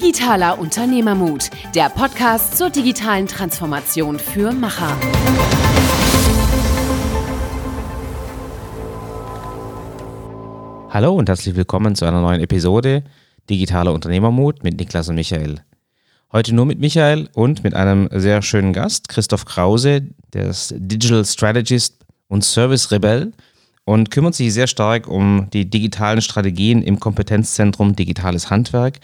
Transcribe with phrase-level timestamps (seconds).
[0.00, 4.96] Digitaler Unternehmermut, der Podcast zur digitalen Transformation für Macher.
[10.90, 13.02] Hallo und herzlich willkommen zu einer neuen Episode
[13.50, 15.56] Digitaler Unternehmermut mit Niklas und Michael.
[16.30, 20.02] Heute nur mit Michael und mit einem sehr schönen Gast, Christoph Krause,
[20.32, 21.96] der ist Digital Strategist
[22.28, 23.32] und Service Rebell
[23.84, 29.00] und kümmert sich sehr stark um die digitalen Strategien im Kompetenzzentrum Digitales Handwerk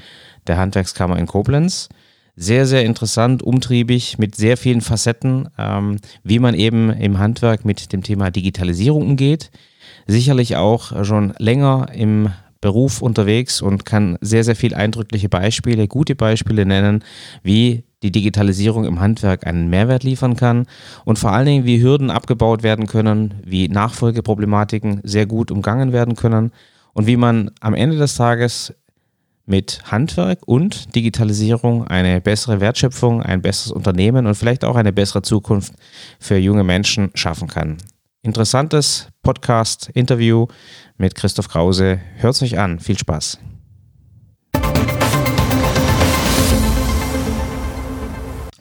[0.46, 1.88] der Handwerkskammer in Koblenz.
[2.36, 7.92] Sehr, sehr interessant, umtriebig, mit sehr vielen Facetten, ähm, wie man eben im Handwerk mit
[7.92, 9.50] dem Thema Digitalisierung umgeht.
[10.06, 12.30] Sicherlich auch schon länger im
[12.60, 17.04] Beruf unterwegs und kann sehr, sehr viele eindrückliche Beispiele, gute Beispiele nennen,
[17.42, 20.66] wie die Digitalisierung im Handwerk einen Mehrwert liefern kann
[21.04, 26.16] und vor allen Dingen, wie Hürden abgebaut werden können, wie Nachfolgeproblematiken sehr gut umgangen werden
[26.16, 26.52] können
[26.94, 28.74] und wie man am Ende des Tages
[29.46, 35.22] mit Handwerk und Digitalisierung eine bessere Wertschöpfung, ein besseres Unternehmen und vielleicht auch eine bessere
[35.22, 35.74] Zukunft
[36.18, 37.78] für junge Menschen schaffen kann.
[38.22, 40.46] Interessantes Podcast-Interview
[40.96, 42.00] mit Christoph Krause.
[42.16, 42.80] Hört es euch an.
[42.80, 43.38] Viel Spaß.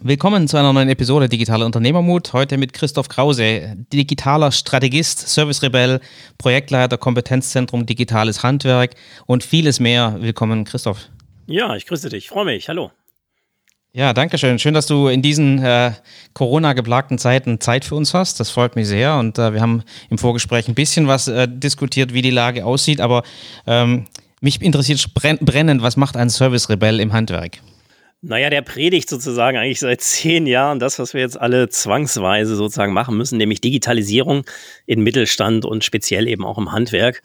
[0.05, 2.33] Willkommen zu einer neuen Episode Digitaler Unternehmermut.
[2.33, 6.01] Heute mit Christoph Krause, digitaler Strategist, Service-Rebell,
[6.37, 8.95] Projektleiter, Kompetenzzentrum Digitales Handwerk
[9.27, 10.17] und vieles mehr.
[10.19, 11.07] Willkommen, Christoph.
[11.47, 12.27] Ja, ich grüße dich.
[12.27, 12.67] Freue mich.
[12.67, 12.91] Hallo.
[13.93, 14.59] Ja, danke schön.
[14.59, 15.93] Schön, dass du in diesen äh,
[16.33, 18.41] Corona-geplagten Zeiten Zeit für uns hast.
[18.41, 19.15] Das freut mich sehr.
[19.15, 22.99] Und äh, wir haben im Vorgespräch ein bisschen was äh, diskutiert, wie die Lage aussieht.
[22.99, 23.23] Aber
[23.65, 24.07] ähm,
[24.41, 27.61] mich interessiert brennend, was macht ein Service-Rebell im Handwerk?
[28.25, 32.93] Naja, der predigt sozusagen eigentlich seit zehn Jahren das, was wir jetzt alle zwangsweise sozusagen
[32.93, 34.45] machen müssen, nämlich Digitalisierung
[34.85, 37.21] in Mittelstand und speziell eben auch im Handwerk.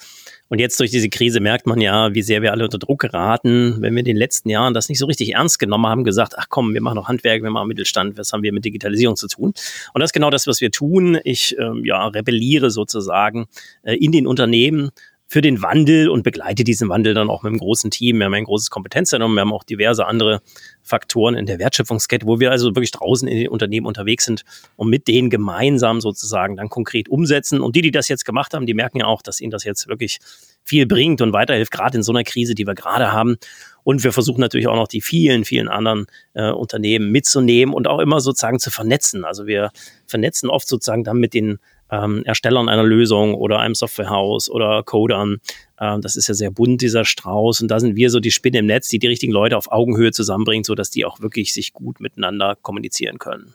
[0.48, 3.76] Und jetzt durch diese Krise merkt man ja, wie sehr wir alle unter Druck geraten,
[3.80, 6.46] wenn wir in den letzten Jahren das nicht so richtig ernst genommen haben, gesagt, ach
[6.48, 9.52] komm, wir machen noch Handwerk, wir machen Mittelstand, was haben wir mit Digitalisierung zu tun?
[9.94, 11.16] Und das ist genau das, was wir tun.
[11.22, 13.46] Ich ähm, ja, rebelliere sozusagen
[13.84, 14.90] äh, in den Unternehmen
[15.30, 18.18] für den Wandel und begleite diesen Wandel dann auch mit einem großen Team.
[18.18, 20.40] Wir haben ein großes Kompetenzzentrum, wir haben auch diverse andere
[20.82, 24.44] Faktoren in der Wertschöpfungskette, wo wir also wirklich draußen in den Unternehmen unterwegs sind
[24.76, 27.60] und mit denen gemeinsam sozusagen dann konkret umsetzen.
[27.60, 29.86] Und die, die das jetzt gemacht haben, die merken ja auch, dass ihnen das jetzt
[29.86, 30.18] wirklich
[30.64, 33.36] viel bringt und weiterhilft, gerade in so einer Krise, die wir gerade haben.
[33.84, 38.00] Und wir versuchen natürlich auch noch die vielen, vielen anderen äh, Unternehmen mitzunehmen und auch
[38.00, 39.26] immer sozusagen zu vernetzen.
[39.26, 39.72] Also wir
[40.06, 41.58] vernetzen oft sozusagen dann mit den
[41.90, 45.38] ähm, Erstellern einer Lösung oder einem Softwarehaus oder Codern.
[45.80, 47.62] Ähm, das ist ja sehr bunt, dieser Strauß.
[47.62, 50.12] Und da sind wir so die Spinne im Netz, die die richtigen Leute auf Augenhöhe
[50.12, 53.54] zusammenbringt, sodass die auch wirklich sich gut miteinander kommunizieren können.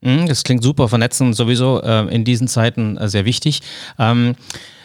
[0.00, 0.88] Mhm, das klingt super.
[0.88, 3.60] Vernetzen sowieso äh, in diesen Zeiten äh, sehr wichtig.
[3.98, 4.36] Ähm,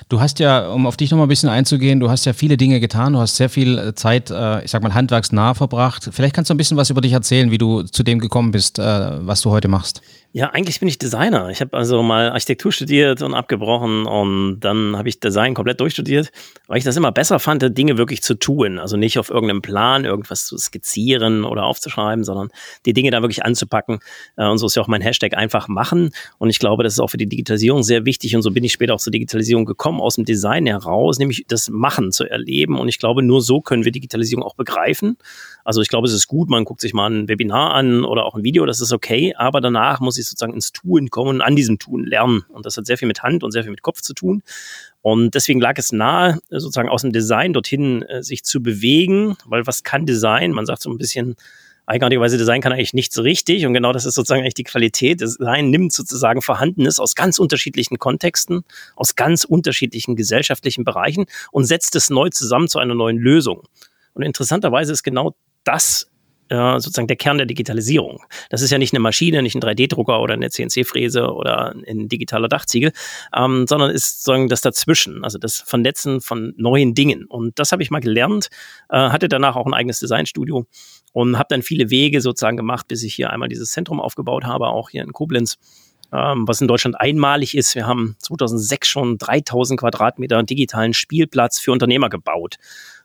[0.09, 2.79] Du hast ja, um auf dich nochmal ein bisschen einzugehen, du hast ja viele Dinge
[2.79, 6.09] getan, du hast sehr viel äh, Zeit, äh, ich sag mal, handwerksnah verbracht.
[6.11, 8.79] Vielleicht kannst du ein bisschen was über dich erzählen, wie du zu dem gekommen bist,
[8.79, 10.01] äh, was du heute machst.
[10.31, 11.49] Ja, eigentlich bin ich Designer.
[11.49, 16.29] Ich habe also mal Architektur studiert und abgebrochen und dann habe ich Design komplett durchstudiert,
[16.67, 18.77] weil ich das immer besser fand, Dinge wirklich zu tun.
[18.77, 22.49] Also nicht auf irgendeinem Plan irgendwas zu skizzieren oder aufzuschreiben, sondern
[22.85, 24.01] die Dinge da wirklich anzupacken.
[24.35, 26.11] Und so ist ja auch mein Hashtag einfach machen.
[26.37, 28.35] Und ich glaube, das ist auch für die Digitalisierung sehr wichtig.
[28.35, 31.69] Und so bin ich später auch zur Digitalisierung gekommen aus dem Design heraus, nämlich das
[31.71, 32.77] Machen zu erleben.
[32.77, 35.17] Und ich glaube, nur so können wir Digitalisierung auch begreifen.
[35.65, 38.35] Also ich glaube, es ist gut, man guckt sich mal ein Webinar an oder auch
[38.35, 41.55] ein Video, das ist okay, aber danach muss ich sozusagen ins Tun kommen und an
[41.55, 42.43] diesem Tun lernen.
[42.49, 44.43] Und das hat sehr viel mit Hand und sehr viel mit Kopf zu tun.
[45.01, 49.65] Und deswegen lag es nahe, sozusagen aus dem Design dorthin äh, sich zu bewegen, weil
[49.65, 50.51] was kann Design?
[50.51, 51.35] Man sagt so ein bisschen,
[51.89, 55.21] eigenartigerweise Design kann eigentlich nichts so richtig und genau das ist sozusagen eigentlich die Qualität.
[55.21, 58.63] Design nimmt sozusagen Vorhandenes aus ganz unterschiedlichen Kontexten,
[58.95, 63.63] aus ganz unterschiedlichen gesellschaftlichen Bereichen und setzt es neu zusammen zu einer neuen Lösung.
[64.13, 66.07] Und interessanterweise ist genau das
[66.49, 68.23] äh, sozusagen der Kern der Digitalisierung.
[68.49, 72.47] Das ist ja nicht eine Maschine, nicht ein 3D-Drucker oder eine CNC-Fräse oder ein digitaler
[72.47, 72.91] Dachziegel,
[73.35, 77.25] ähm, sondern ist sozusagen das dazwischen, also das Vernetzen von neuen Dingen.
[77.25, 78.49] Und das habe ich mal gelernt,
[78.89, 80.65] äh, hatte danach auch ein eigenes Designstudio
[81.13, 84.67] und habe dann viele Wege sozusagen gemacht, bis ich hier einmal dieses Zentrum aufgebaut habe,
[84.67, 85.57] auch hier in Koblenz.
[86.11, 87.75] Ähm, was in Deutschland einmalig ist.
[87.75, 92.55] Wir haben 2006 schon 3000 Quadratmeter digitalen Spielplatz für Unternehmer gebaut.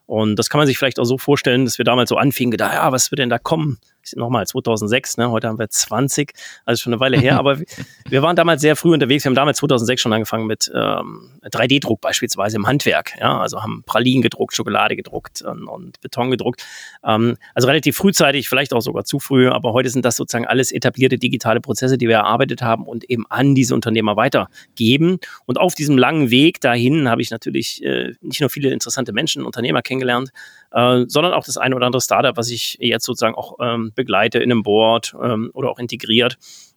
[0.07, 2.75] Und das kann man sich vielleicht auch so vorstellen, dass wir damals so anfingen, gedacht,
[2.75, 3.79] ja, was wird denn da kommen?
[4.17, 6.33] Nochmal 2006, ne, heute haben wir 20,
[6.65, 7.59] also schon eine Weile her, aber
[8.09, 9.25] wir waren damals sehr früh unterwegs.
[9.25, 13.13] Wir haben damals 2006 schon angefangen mit ähm, 3D-Druck beispielsweise im Handwerk.
[13.19, 16.65] Ja, also haben Pralinen gedruckt, Schokolade gedruckt und, und Beton gedruckt.
[17.05, 20.73] Ähm, also relativ frühzeitig, vielleicht auch sogar zu früh, aber heute sind das sozusagen alles
[20.73, 25.19] etablierte digitale Prozesse, die wir erarbeitet haben und eben an diese Unternehmer weitergeben.
[25.47, 29.45] Und auf diesem langen Weg dahin habe ich natürlich äh, nicht nur viele interessante Menschen,
[29.45, 30.31] Unternehmer kennengelernt,
[30.75, 34.39] äh, sondern auch das eine oder andere Startup, was ich jetzt sozusagen auch ähm, begleite
[34.39, 36.37] in einem Board ähm, oder auch integriert.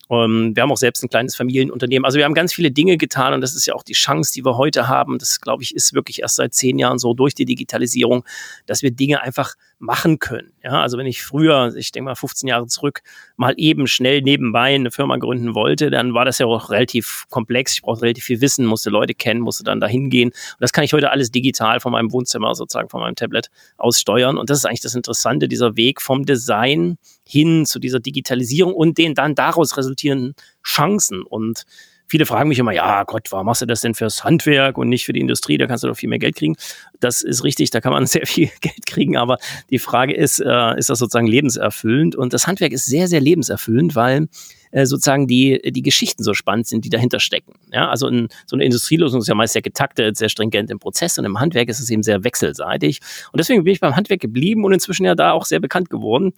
[0.10, 2.06] Ähm, wir haben auch selbst ein kleines Familienunternehmen.
[2.06, 4.46] Also wir haben ganz viele Dinge getan und das ist ja auch die Chance, die
[4.46, 5.18] wir heute haben.
[5.18, 8.24] Das, glaube ich, ist wirklich erst seit zehn Jahren so durch die Digitalisierung,
[8.68, 10.54] dass wir Dinge einfach machen können.
[10.64, 13.02] Ja, also wenn ich früher, ich denke mal 15 Jahre zurück,
[13.36, 17.74] mal eben schnell nebenbei eine Firma gründen wollte, dann war das ja auch relativ komplex.
[17.74, 20.30] Ich brauchte relativ viel Wissen, musste Leute kennen, musste dann dahin gehen.
[20.30, 24.00] Und das kann ich heute alles digital von meinem Wohnzimmer sozusagen, von meinem Tablet aus
[24.00, 24.38] steuern.
[24.38, 28.98] Und das ist eigentlich das Interessante, dieser Weg vom Design hin zu dieser Digitalisierung und
[28.98, 30.34] den dann daraus resultierenden
[30.64, 31.22] Chancen.
[31.22, 31.66] Und
[32.08, 35.06] viele fragen mich immer, ja Gott, warum machst du das denn fürs Handwerk und nicht
[35.06, 35.58] für die Industrie?
[35.58, 36.56] Da kannst du doch viel mehr Geld kriegen.
[37.00, 39.38] Das ist richtig, da kann man sehr viel Geld kriegen, aber
[39.70, 42.16] die Frage ist, äh, ist das sozusagen lebenserfüllend?
[42.16, 44.28] Und das Handwerk ist sehr, sehr lebenserfüllend, weil
[44.72, 47.54] äh, sozusagen die, die Geschichten so spannend sind, die dahinter stecken.
[47.72, 51.18] Ja, also in, so eine Industrielösung ist ja meist sehr getaktet, sehr stringent im Prozess
[51.18, 53.00] und im Handwerk ist es eben sehr wechselseitig.
[53.32, 56.34] Und deswegen bin ich beim Handwerk geblieben und inzwischen ja da auch sehr bekannt geworden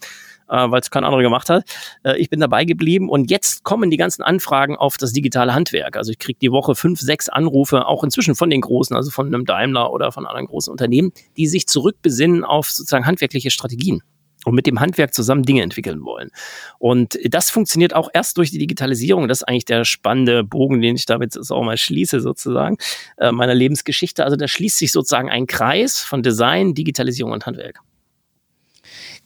[0.50, 1.64] äh, weil es kein anderer gemacht hat.
[2.04, 5.98] Äh, ich bin dabei geblieben und jetzt kommen die ganzen Anfragen auf das digitale Handwerk.
[5.98, 9.28] Also ich kriege die Woche fünf, sechs Anrufe, auch inzwischen von den Großen, also von
[9.28, 14.02] einem Daimler oder von anderen großen Unternehmen, die sich zurückbesinnen auf sozusagen handwerkliche Strategien
[14.46, 16.32] und mit dem Handwerk zusammen Dinge entwickeln wollen.
[16.78, 19.28] Und das funktioniert auch erst durch die Digitalisierung.
[19.28, 22.78] Das ist eigentlich der spannende Bogen, den ich damit auch mal schließe, sozusagen,
[23.18, 24.24] äh, meiner Lebensgeschichte.
[24.24, 27.82] Also da schließt sich sozusagen ein Kreis von Design, Digitalisierung und Handwerk.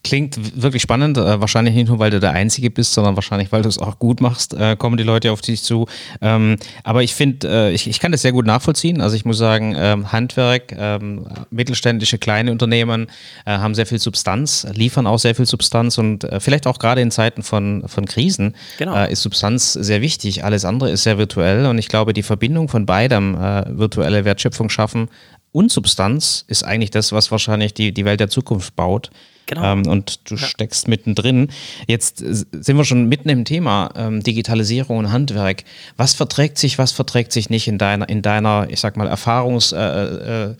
[0.03, 1.17] Klingt wirklich spannend.
[1.17, 3.99] Äh, wahrscheinlich nicht nur, weil du der Einzige bist, sondern wahrscheinlich, weil du es auch
[3.99, 5.87] gut machst, äh, kommen die Leute auf dich zu.
[6.21, 8.99] Ähm, aber ich finde, äh, ich, ich kann das sehr gut nachvollziehen.
[8.99, 13.07] Also ich muss sagen, ähm, Handwerk, ähm, mittelständische kleine Unternehmen
[13.45, 16.99] äh, haben sehr viel Substanz, liefern auch sehr viel Substanz und äh, vielleicht auch gerade
[16.99, 18.95] in Zeiten von, von Krisen genau.
[18.95, 20.43] Äh, ist Substanz sehr wichtig.
[20.43, 23.37] Alles andere ist sehr virtuell und ich glaube, die Verbindung von beidem,
[23.69, 25.07] virtuelle Wertschöpfung schaffen
[25.53, 29.11] und Substanz, ist eigentlich das, was wahrscheinlich die, die Welt der Zukunft baut.
[29.45, 29.63] Genau.
[29.63, 30.45] Ähm, und du ja.
[30.45, 31.49] steckst mittendrin.
[31.87, 35.63] Jetzt sind wir schon mitten im Thema ähm, Digitalisierung und Handwerk.
[35.97, 40.57] Was verträgt sich, was verträgt sich nicht in deiner, in deiner, ich sag mal, Erfahrungsseite,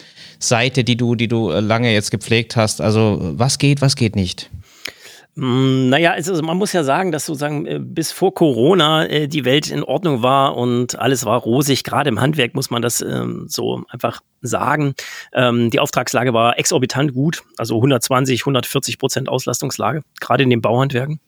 [0.49, 2.81] äh, äh, die du, die du lange jetzt gepflegt hast?
[2.81, 4.49] Also was geht, was geht nicht?
[5.35, 9.45] Mm, naja, also man muss ja sagen, dass sozusagen äh, bis vor Corona äh, die
[9.45, 11.83] Welt in Ordnung war und alles war rosig.
[11.83, 14.93] Gerade im Handwerk muss man das ähm, so einfach sagen.
[15.33, 21.19] Ähm, die Auftragslage war exorbitant gut, also 120, 140 Prozent Auslastungslage, gerade in den Bauhandwerken.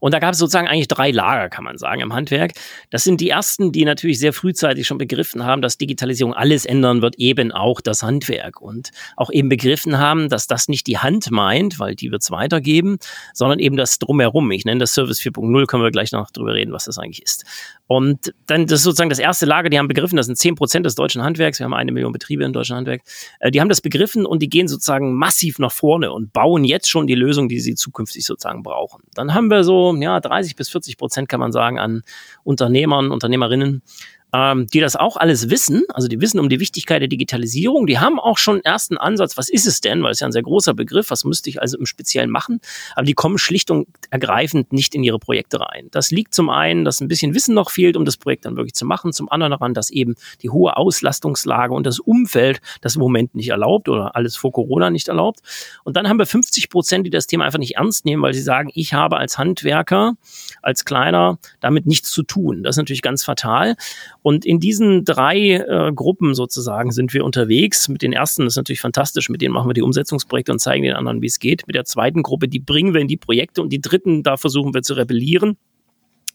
[0.00, 2.52] Und da gab es sozusagen eigentlich drei Lager, kann man sagen, im Handwerk.
[2.90, 7.02] Das sind die ersten, die natürlich sehr frühzeitig schon begriffen haben, dass Digitalisierung alles ändern
[7.02, 8.60] wird, eben auch das Handwerk.
[8.60, 12.30] Und auch eben begriffen haben, dass das nicht die Hand meint, weil die wird es
[12.30, 12.98] weitergeben,
[13.34, 14.50] sondern eben das Drumherum.
[14.50, 17.44] Ich nenne das Service 4.0, können wir gleich noch drüber reden, was das eigentlich ist.
[17.86, 20.86] Und dann, das ist sozusagen das erste Lager, die haben begriffen, das sind 10 Prozent
[20.86, 23.02] des deutschen Handwerks, wir haben eine Million Betriebe im deutschen Handwerk,
[23.40, 26.88] äh, die haben das begriffen und die gehen sozusagen massiv nach vorne und bauen jetzt
[26.88, 29.02] schon die Lösung, die sie zukünftig sozusagen brauchen.
[29.14, 32.02] Dann haben wir so, ja, 30 bis 40 Prozent kann man sagen an
[32.44, 33.82] Unternehmern, Unternehmerinnen,
[34.32, 37.98] ähm, die das auch alles wissen, also die wissen um die Wichtigkeit der Digitalisierung, die
[37.98, 40.74] haben auch schon ersten Ansatz, was ist es denn, weil es ja ein sehr großer
[40.74, 42.60] Begriff, was müsste ich also im Speziellen machen,
[42.94, 45.88] aber die kommen schlicht und ergreifend nicht in ihre Projekte rein.
[45.90, 48.74] Das liegt zum einen, dass ein bisschen Wissen noch fehlt, um das Projekt dann wirklich
[48.74, 53.00] zu machen, zum anderen daran, dass eben die hohe Auslastungslage und das Umfeld das im
[53.00, 55.40] Moment nicht erlaubt oder alles vor Corona nicht erlaubt.
[55.84, 58.42] Und dann haben wir 50 Prozent, die das Thema einfach nicht ernst nehmen, weil sie
[58.42, 60.14] sagen, ich habe als Handwerker,
[60.62, 62.62] als Kleiner damit nichts zu tun.
[62.62, 63.76] Das ist natürlich ganz fatal.
[64.22, 67.88] Und in diesen drei äh, Gruppen sozusagen sind wir unterwegs.
[67.88, 70.94] Mit den ersten ist natürlich fantastisch, mit denen machen wir die Umsetzungsprojekte und zeigen den
[70.94, 71.66] anderen, wie es geht.
[71.66, 74.74] Mit der zweiten Gruppe, die bringen wir in die Projekte und die dritten, da versuchen
[74.74, 75.56] wir zu rebellieren.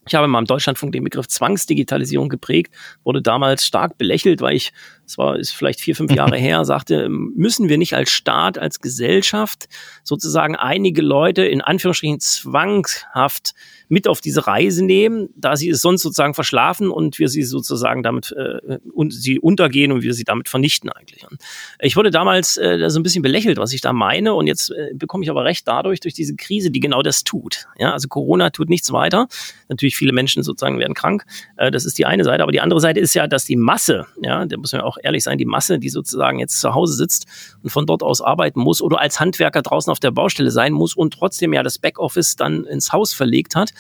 [0.08, 2.72] Ich habe mal im Deutschlandfunk den Begriff Zwangsdigitalisierung geprägt,
[3.04, 4.72] wurde damals stark belächelt, weil ich,
[5.06, 8.82] es war ist vielleicht vier, fünf Jahre her, sagte, müssen wir nicht als Staat, als
[8.82, 9.68] Gesellschaft
[10.04, 13.56] sozusagen einige Leute in Anführungsstrichen zwanghaft
[13.88, 18.04] mit auf diese Reise nehmen, da sie es sonst sozusagen verschlafen und wir sie sozusagen
[18.04, 21.25] damit äh, und sie untergehen und wir sie damit vernichten eigentlich.
[21.80, 24.92] Ich wurde damals äh, so ein bisschen belächelt, was ich da meine und jetzt äh,
[24.94, 27.68] bekomme ich aber recht dadurch durch diese Krise, die genau das tut.
[27.77, 29.27] Ja, also Corona tut nichts weiter.
[29.70, 31.25] Natürlich viele Menschen sozusagen werden krank.
[31.58, 32.44] Äh, das ist die eine Seite.
[32.44, 35.24] Aber die andere Seite ist ja, dass die Masse, ja, da muss man auch ehrlich
[35.24, 37.25] sein, die Masse, die sozusagen jetzt zu Hause sitzt
[37.63, 40.96] und von dort aus arbeiten muss oder als Handwerker draußen auf der Baustelle sein muss
[40.96, 43.74] und trotzdem ja das Backoffice dann ins Haus verlegt hat,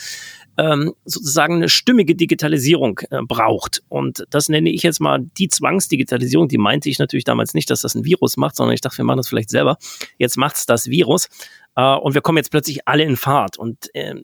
[0.57, 3.83] ähm, sozusagen eine stimmige Digitalisierung äh, braucht.
[3.89, 6.47] Und das nenne ich jetzt mal die Zwangsdigitalisierung.
[6.47, 9.05] Die meinte ich natürlich damals nicht, dass das ein Virus macht, sondern ich dachte, wir
[9.05, 9.77] machen das vielleicht selber.
[10.17, 11.29] Jetzt macht's das Virus.
[11.75, 13.57] Äh, und wir kommen jetzt plötzlich alle in Fahrt.
[13.57, 14.15] Und äh,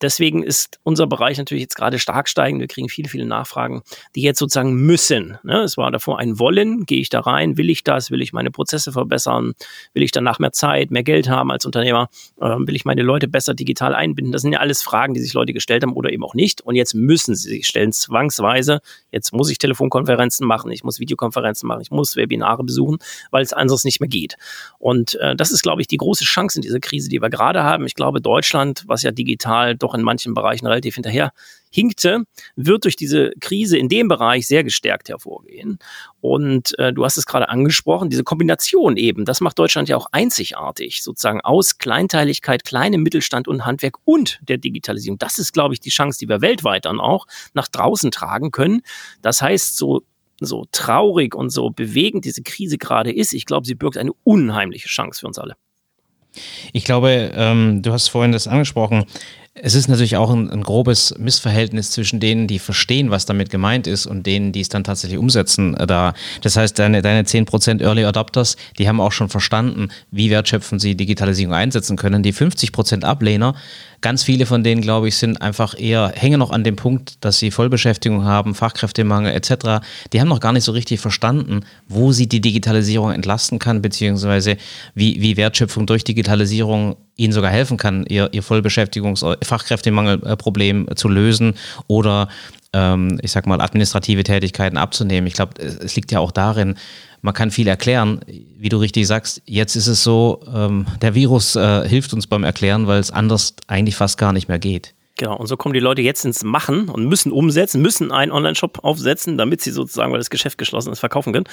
[0.00, 2.60] deswegen ist unser Bereich natürlich jetzt gerade stark steigend.
[2.60, 3.82] Wir kriegen viele, viele Nachfragen,
[4.14, 5.38] die jetzt sozusagen müssen.
[5.42, 5.60] Ne?
[5.62, 6.86] Es war davor ein Wollen.
[6.86, 7.56] Gehe ich da rein?
[7.56, 8.10] Will ich das?
[8.10, 9.52] Will ich meine Prozesse verbessern?
[9.92, 12.08] Will ich danach mehr Zeit, mehr Geld haben als Unternehmer?
[12.40, 14.32] Ähm, will ich meine Leute besser digital einbinden?
[14.32, 16.60] Das sind ja alles Fragen, die sich Leute gestellt haben oder eben auch nicht.
[16.62, 18.80] Und jetzt müssen sie sich stellen, zwangsweise.
[19.12, 22.98] Jetzt muss ich Telefonkonferenzen machen, ich muss Videokonferenzen machen, ich muss Webinare besuchen,
[23.30, 24.36] weil es anders nicht mehr geht.
[24.78, 27.62] Und äh, das ist, glaube ich, die große Chance in dieser Krise, die wir gerade
[27.62, 27.86] haben.
[27.86, 31.32] Ich glaube, Deutschland, was ja digital doch in manchen Bereichen relativ hinterher
[31.70, 32.24] hinkte,
[32.56, 35.78] wird durch diese Krise in dem Bereich sehr gestärkt hervorgehen.
[36.20, 40.06] Und äh, du hast es gerade angesprochen, diese Kombination eben, das macht Deutschland ja auch
[40.10, 45.18] einzigartig, sozusagen aus Kleinteiligkeit, kleinem Mittelstand und Handwerk und der Digitalisierung.
[45.18, 48.82] Das ist, glaube ich, die Chance, die wir weltweit dann auch nach draußen tragen können.
[49.22, 50.02] Das heißt, so
[50.40, 54.88] so traurig und so bewegend diese Krise gerade ist, ich glaube, sie birgt eine unheimliche
[54.88, 55.54] Chance für uns alle.
[56.72, 59.04] Ich glaube, ähm, du hast vorhin das angesprochen,
[59.54, 63.88] es ist natürlich auch ein, ein, grobes Missverhältnis zwischen denen, die verstehen, was damit gemeint
[63.88, 65.76] ist und denen, die es dann tatsächlich umsetzen.
[65.76, 66.14] Äh, da.
[66.42, 70.94] Das heißt, deine, deine 10% Early Adopters, die haben auch schon verstanden, wie wertschöpfend sie
[70.94, 72.22] Digitalisierung einsetzen können.
[72.22, 73.54] Die 50% Ablehner,
[74.00, 77.38] ganz viele von denen, glaube ich, sind einfach eher, hängen noch an dem Punkt, dass
[77.38, 79.84] sie Vollbeschäftigung haben, Fachkräftemangel etc.
[80.12, 84.56] Die haben noch gar nicht so richtig verstanden, wo sie die Digitalisierung entlasten kann, beziehungsweise
[84.94, 91.54] wie, wie Wertschöpfung durch Digitalisierung ihnen sogar helfen kann, ihr, ihr Vollbeschäftigungs-, Fachkräftemangelproblem zu lösen
[91.86, 92.28] oder
[92.72, 95.26] ähm, ich sag mal, administrative Tätigkeiten abzunehmen.
[95.26, 96.76] Ich glaube, es liegt ja auch darin,
[97.22, 98.20] man kann viel erklären.
[98.58, 102.44] Wie du richtig sagst, jetzt ist es so, ähm, der Virus äh, hilft uns beim
[102.44, 104.94] Erklären, weil es anders eigentlich fast gar nicht mehr geht.
[105.16, 108.78] Genau, und so kommen die Leute jetzt ins Machen und müssen umsetzen, müssen einen Online-Shop
[108.82, 111.44] aufsetzen, damit sie sozusagen, weil das Geschäft geschlossen ist, verkaufen können.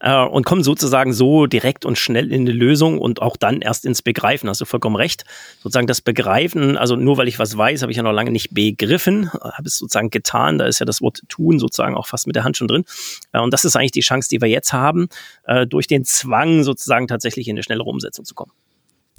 [0.00, 3.84] Äh, und kommen sozusagen so direkt und schnell in eine Lösung und auch dann erst
[3.84, 4.48] ins Begreifen.
[4.48, 5.24] Hast du vollkommen recht.
[5.60, 8.54] Sozusagen das Begreifen, also nur weil ich was weiß, habe ich ja noch lange nicht
[8.54, 10.58] begriffen, habe es sozusagen getan.
[10.58, 12.84] Da ist ja das Wort tun sozusagen auch fast mit der Hand schon drin.
[13.32, 15.08] Äh, und das ist eigentlich die Chance, die wir jetzt haben,
[15.46, 18.52] äh, durch den Zwang sozusagen tatsächlich in eine schnellere Umsetzung zu kommen.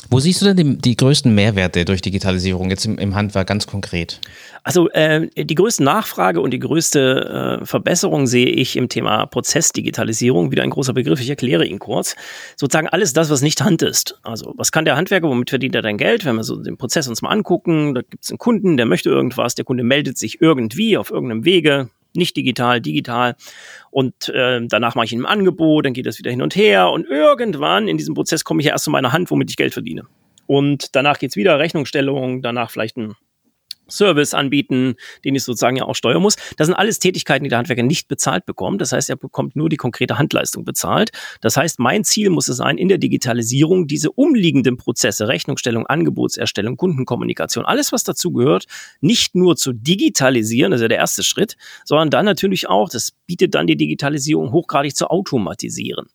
[0.10, 3.68] Wo siehst du denn die, die größten Mehrwerte durch Digitalisierung jetzt im, im Handwerk ganz
[3.68, 4.22] konkret?
[4.64, 10.52] Also äh, die größte Nachfrage und die größte äh, Verbesserung sehe ich im Thema Prozessdigitalisierung.
[10.52, 12.16] Wieder ein großer Begriff, ich erkläre ihn kurz.
[12.56, 14.20] Sozusagen alles das, was nicht Hand ist.
[14.24, 16.26] Also was kann der Handwerker, womit verdient er dein Geld?
[16.26, 19.10] Wenn wir so den Prozess uns mal angucken, da gibt es einen Kunden, der möchte
[19.10, 23.36] irgendwas, der Kunde meldet sich irgendwie auf irgendeinem Wege, nicht digital, digital.
[23.92, 26.90] Und äh, danach mache ich ihm ein Angebot, dann geht das wieder hin und her.
[26.90, 29.74] Und irgendwann in diesem Prozess komme ich ja erst zu meiner Hand, womit ich Geld
[29.74, 30.04] verdiene.
[30.46, 33.16] Und danach geht es wieder Rechnungsstellung, danach vielleicht ein
[33.90, 36.36] Service anbieten, den ich sozusagen ja auch steuern muss.
[36.58, 38.82] Das sind alles Tätigkeiten, die der Handwerker nicht bezahlt bekommt.
[38.82, 41.12] Das heißt, er bekommt nur die konkrete Handleistung bezahlt.
[41.42, 46.78] Das heißt, mein Ziel muss es sein, in der Digitalisierung diese umliegenden Prozesse, Rechnungsstellung, Angebotserstellung,
[46.78, 48.66] Kundenkommunikation, alles, was dazu gehört,
[49.02, 53.12] nicht nur zu digitalisieren, das ist ja der erste Schritt, sondern dann natürlich auch, das
[53.26, 56.08] bietet dann die Digitalisierung hochgradig zu automatisieren.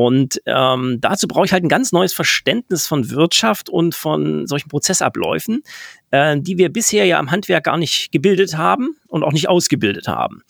[0.00, 4.70] Und ähm, dazu brauche ich halt ein ganz neues Verständnis von Wirtschaft und von solchen
[4.70, 5.62] Prozessabläufen,
[6.10, 10.08] äh, die wir bisher ja im Handwerk gar nicht gebildet haben und auch nicht ausgebildet
[10.08, 10.40] haben.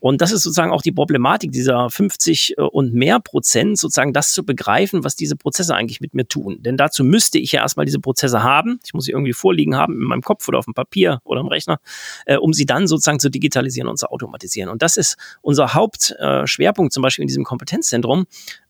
[0.00, 4.32] Und das ist sozusagen auch die Problematik dieser 50 äh, und mehr Prozent, sozusagen das
[4.32, 6.60] zu begreifen, was diese Prozesse eigentlich mit mir tun.
[6.64, 8.80] Denn dazu müsste ich ja erstmal diese Prozesse haben.
[8.84, 11.46] Ich muss sie irgendwie vorliegen haben in meinem Kopf oder auf dem Papier oder im
[11.46, 11.78] Rechner,
[12.24, 14.68] äh, um sie dann sozusagen zu digitalisieren und zu automatisieren.
[14.68, 18.26] Und das ist unser Hauptschwerpunkt äh, zum Beispiel in diesem Kompetenzzentrum,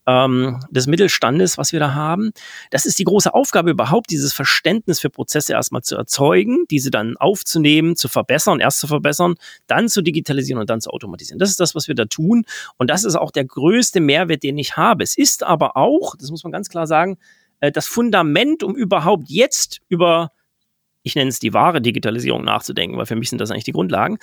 [0.07, 2.31] ähm, des Mittelstandes, was wir da haben.
[2.71, 7.17] Das ist die große Aufgabe überhaupt, dieses Verständnis für Prozesse erstmal zu erzeugen, diese dann
[7.17, 9.35] aufzunehmen, zu verbessern, erst zu verbessern,
[9.67, 11.39] dann zu digitalisieren und dann zu automatisieren.
[11.39, 12.45] Das ist das, was wir da tun.
[12.77, 15.03] Und das ist auch der größte Mehrwert, den ich habe.
[15.03, 17.17] Es ist aber auch, das muss man ganz klar sagen,
[17.59, 20.31] äh, das Fundament, um überhaupt jetzt über
[21.03, 24.17] ich nenne es die wahre Digitalisierung nachzudenken, weil für mich sind das eigentlich die Grundlagen,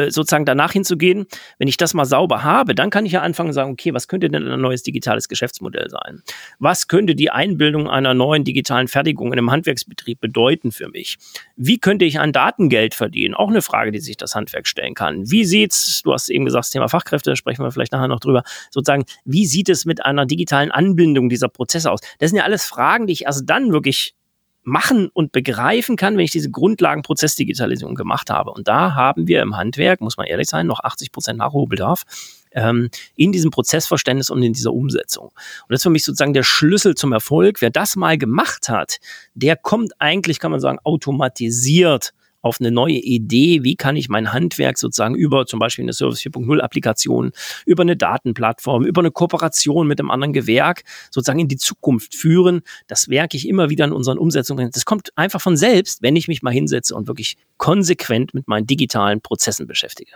[0.00, 1.26] äh, sozusagen danach hinzugehen,
[1.58, 4.08] wenn ich das mal sauber habe, dann kann ich ja anfangen und sagen, okay, was
[4.08, 6.22] könnte denn ein neues digitales Geschäftsmodell sein?
[6.58, 11.18] Was könnte die Einbildung einer neuen digitalen Fertigung in einem Handwerksbetrieb bedeuten für mich?
[11.56, 13.34] Wie könnte ich an Datengeld verdienen?
[13.34, 15.30] Auch eine Frage, die sich das Handwerk stellen kann.
[15.30, 18.42] Wie sieht's, du hast eben gesagt, das Thema Fachkräfte, sprechen wir vielleicht nachher noch drüber,
[18.70, 22.00] sozusagen, wie sieht es mit einer digitalen Anbindung dieser Prozesse aus?
[22.18, 24.14] Das sind ja alles Fragen, die ich erst dann wirklich
[24.62, 28.50] machen und begreifen kann, wenn ich diese Grundlagenprozessdigitalisierung gemacht habe.
[28.50, 32.04] Und da haben wir im Handwerk, muss man ehrlich sein, noch 80 Prozent Nachholbedarf
[32.52, 35.26] ähm, in diesem Prozessverständnis und in dieser Umsetzung.
[35.26, 37.60] Und das ist für mich sozusagen der Schlüssel zum Erfolg.
[37.60, 38.98] Wer das mal gemacht hat,
[39.34, 42.12] der kommt eigentlich, kann man sagen, automatisiert
[42.42, 46.20] auf eine neue Idee, wie kann ich mein Handwerk sozusagen über zum Beispiel eine Service
[46.20, 47.32] 4.0 Applikation,
[47.66, 52.62] über eine Datenplattform, über eine Kooperation mit einem anderen Gewerk sozusagen in die Zukunft führen.
[52.86, 54.70] Das merke ich immer wieder in unseren Umsetzungen.
[54.72, 58.66] Das kommt einfach von selbst, wenn ich mich mal hinsetze und wirklich konsequent mit meinen
[58.66, 60.12] digitalen Prozessen beschäftige.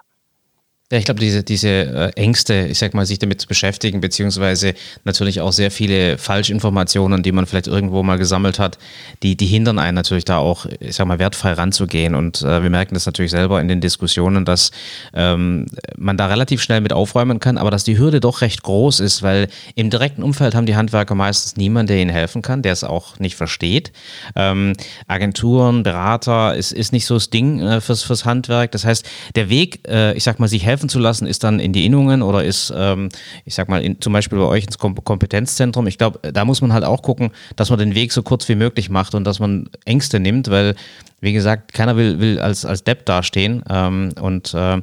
[0.94, 4.74] Ja, ich glaube, diese, diese äh, Ängste, ich sag mal, sich damit zu beschäftigen, beziehungsweise
[5.02, 8.78] natürlich auch sehr viele Falschinformationen, die man vielleicht irgendwo mal gesammelt hat,
[9.24, 12.14] die, die hindern einen natürlich da auch, ich sag mal, wertfrei ranzugehen.
[12.14, 14.70] Und äh, wir merken das natürlich selber in den Diskussionen, dass
[15.14, 19.00] ähm, man da relativ schnell mit aufräumen kann, aber dass die Hürde doch recht groß
[19.00, 22.72] ist, weil im direkten Umfeld haben die Handwerker meistens niemanden, der ihnen helfen kann, der
[22.72, 23.90] es auch nicht versteht.
[24.36, 24.74] Ähm,
[25.08, 28.70] Agenturen, Berater ist, ist nicht so das Ding äh, fürs, fürs Handwerk.
[28.70, 31.60] Das heißt, der Weg, äh, ich sag mal, sich helfen helfen zu lassen, ist dann
[31.60, 33.08] in die Innungen oder ist, ähm,
[33.44, 35.86] ich sag mal, in, zum Beispiel bei euch ins Kom Kompetenzzentrum.
[35.86, 38.54] Ich glaube, da muss man halt auch gucken, dass man den Weg so kurz wie
[38.54, 40.74] möglich macht und dass man Ängste nimmt, weil
[41.24, 43.64] wie gesagt, keiner will, will als, als Depp dastehen.
[43.68, 44.80] Ähm, und äh,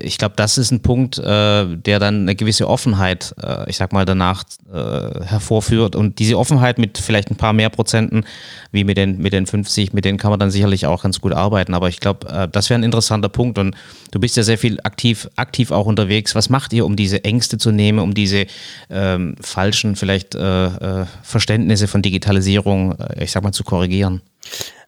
[0.00, 3.92] ich glaube, das ist ein Punkt, äh, der dann eine gewisse Offenheit, äh, ich sag
[3.92, 5.96] mal, danach äh, hervorführt.
[5.96, 8.24] Und diese Offenheit mit vielleicht ein paar mehr Prozenten,
[8.70, 11.32] wie mit den, mit den 50, mit denen kann man dann sicherlich auch ganz gut
[11.32, 11.74] arbeiten.
[11.74, 13.58] Aber ich glaube, äh, das wäre ein interessanter Punkt.
[13.58, 13.74] Und
[14.12, 16.36] du bist ja sehr viel aktiv, aktiv auch unterwegs.
[16.36, 18.46] Was macht ihr, um diese Ängste zu nehmen, um diese
[18.90, 24.22] ähm, falschen vielleicht äh, Verständnisse von Digitalisierung, ich sag mal, zu korrigieren?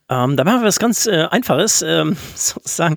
[0.09, 2.97] Ähm, da machen wir was ganz äh, Einfaches, ähm, sozusagen.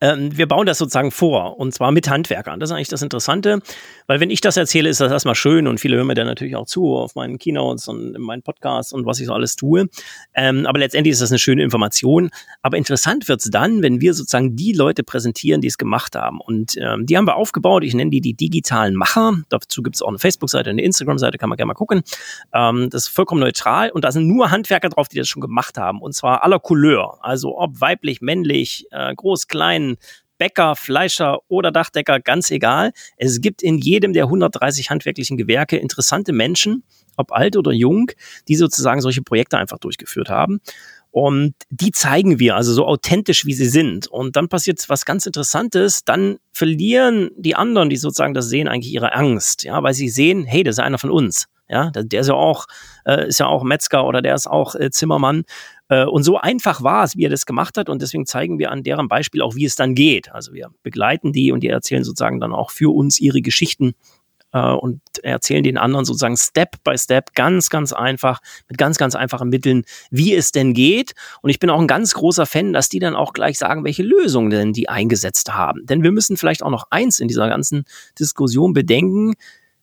[0.00, 2.60] Ähm, wir bauen das sozusagen vor und zwar mit Handwerkern.
[2.60, 3.60] Das ist eigentlich das Interessante,
[4.06, 6.56] weil wenn ich das erzähle, ist das erstmal schön und viele hören mir dann natürlich
[6.56, 9.88] auch zu auf meinen Keynotes und in meinen Podcasts und was ich so alles tue.
[10.34, 12.30] Ähm, aber letztendlich ist das eine schöne Information.
[12.62, 16.40] Aber interessant wird's dann, wenn wir sozusagen die Leute präsentieren, die es gemacht haben.
[16.40, 17.82] Und ähm, die haben wir aufgebaut.
[17.84, 19.42] Ich nenne die die digitalen Macher.
[19.48, 22.02] Dazu gibt's auch eine Facebook-Seite, eine Instagram-Seite, kann man gerne mal gucken.
[22.52, 25.76] Ähm, das ist vollkommen neutral und da sind nur Handwerker drauf, die das schon gemacht
[25.78, 26.00] haben.
[26.00, 27.18] Und zwar aller Couleur.
[27.22, 29.87] Also ob weiblich, männlich, äh, groß, klein,
[30.38, 32.92] Bäcker, Fleischer oder Dachdecker, ganz egal.
[33.16, 36.84] Es gibt in jedem der 130 handwerklichen Gewerke interessante Menschen,
[37.16, 38.10] ob alt oder jung,
[38.46, 40.60] die sozusagen solche Projekte einfach durchgeführt haben.
[41.10, 44.06] Und die zeigen wir also so authentisch, wie sie sind.
[44.06, 46.04] Und dann passiert was ganz Interessantes.
[46.04, 49.64] Dann verlieren die anderen, die sozusagen das sehen, eigentlich ihre Angst.
[49.64, 51.46] Ja, weil sie sehen, hey, das ist einer von uns.
[51.70, 52.66] Ja, der ist ja auch,
[53.04, 55.44] äh, ist ja auch Metzger oder der ist auch äh, Zimmermann.
[55.88, 57.88] Äh, und so einfach war es, wie er das gemacht hat.
[57.88, 60.32] Und deswegen zeigen wir an deren Beispiel auch, wie es dann geht.
[60.32, 63.94] Also wir begleiten die und die erzählen sozusagen dann auch für uns ihre Geschichten
[64.52, 69.14] äh, und erzählen den anderen sozusagen Step by Step, ganz, ganz einfach, mit ganz, ganz
[69.14, 71.14] einfachen Mitteln, wie es denn geht.
[71.42, 74.02] Und ich bin auch ein ganz großer Fan, dass die dann auch gleich sagen, welche
[74.02, 75.86] Lösungen denn die eingesetzt haben.
[75.86, 77.84] Denn wir müssen vielleicht auch noch eins in dieser ganzen
[78.18, 79.34] Diskussion bedenken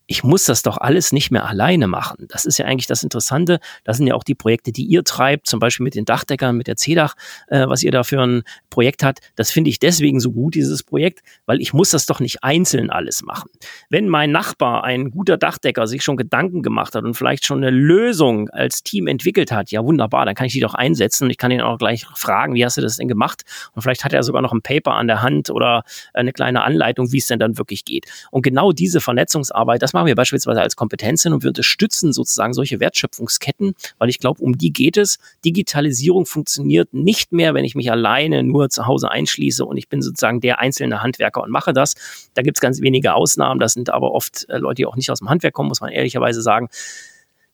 [0.06, 2.26] ich muss das doch alles nicht mehr alleine machen.
[2.28, 3.58] Das ist ja eigentlich das Interessante.
[3.84, 6.68] Das sind ja auch die Projekte, die ihr treibt, zum Beispiel mit den Dachdeckern, mit
[6.68, 7.14] der CEDAC,
[7.48, 9.18] äh, was ihr da für ein Projekt hat.
[9.34, 12.90] Das finde ich deswegen so gut, dieses Projekt, weil ich muss das doch nicht einzeln
[12.90, 13.50] alles machen.
[13.90, 17.70] Wenn mein Nachbar, ein guter Dachdecker, sich schon Gedanken gemacht hat und vielleicht schon eine
[17.70, 21.28] Lösung als Team entwickelt hat, ja wunderbar, dann kann ich die doch einsetzen.
[21.30, 23.42] Ich kann ihn auch gleich fragen, wie hast du das denn gemacht?
[23.72, 25.82] Und vielleicht hat er sogar noch ein Paper an der Hand oder
[26.14, 28.06] eine kleine Anleitung, wie es denn dann wirklich geht.
[28.30, 32.52] Und genau diese Vernetzungsarbeit, das machen wir beispielsweise als Kompetenz hin und wir unterstützen sozusagen
[32.52, 35.18] solche Wertschöpfungsketten, weil ich glaube, um die geht es.
[35.42, 40.02] Digitalisierung funktioniert nicht mehr, wenn ich mich alleine nur zu Hause einschließe und ich bin
[40.02, 41.94] sozusagen der einzelne Handwerker und mache das.
[42.34, 45.10] Da gibt es ganz wenige Ausnahmen, das sind aber oft äh, Leute, die auch nicht
[45.10, 46.68] aus dem Handwerk kommen, muss man ehrlicherweise sagen.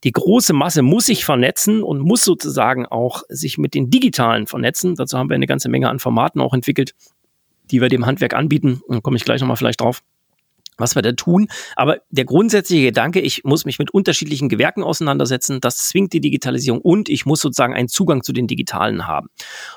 [0.03, 4.97] Die große Masse muss sich vernetzen und muss sozusagen auch sich mit den digitalen vernetzen.
[4.97, 6.97] Dazu haben wir eine ganze Menge an Formaten auch entwickelt,
[7.71, 8.83] die wir dem Handwerk anbieten.
[8.89, 10.03] Da komme ich gleich nochmal vielleicht drauf
[10.83, 11.49] was wir da tun.
[11.77, 16.81] Aber der grundsätzliche Gedanke, ich muss mich mit unterschiedlichen Gewerken auseinandersetzen, das zwingt die Digitalisierung
[16.81, 19.29] und ich muss sozusagen einen Zugang zu den Digitalen haben.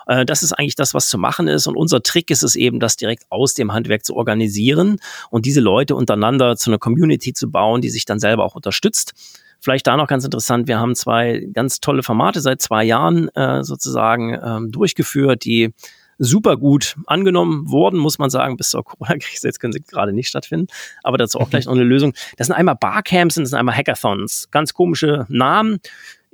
[0.08, 1.68] Äh, das ist eigentlich das, was zu machen ist.
[1.68, 4.98] Und unser Trick ist es eben, das direkt aus dem Handwerk zu organisieren
[5.30, 9.14] und diese Leute untereinander zu einer Community zu bauen, die sich dann selber auch unterstützt.
[9.60, 13.64] Vielleicht da noch ganz interessant, wir haben zwei ganz tolle Formate seit zwei Jahren äh,
[13.64, 15.74] sozusagen ähm, durchgeführt, die
[16.18, 19.48] super gut angenommen worden, muss man sagen, bis zur Corona-Krise.
[19.48, 20.68] Jetzt können sie gerade nicht stattfinden,
[21.04, 22.14] aber dazu auch gleich noch eine Lösung.
[22.38, 24.50] Das sind einmal Barcamps und das sind einmal Hackathons.
[24.52, 25.80] Ganz komische Namen.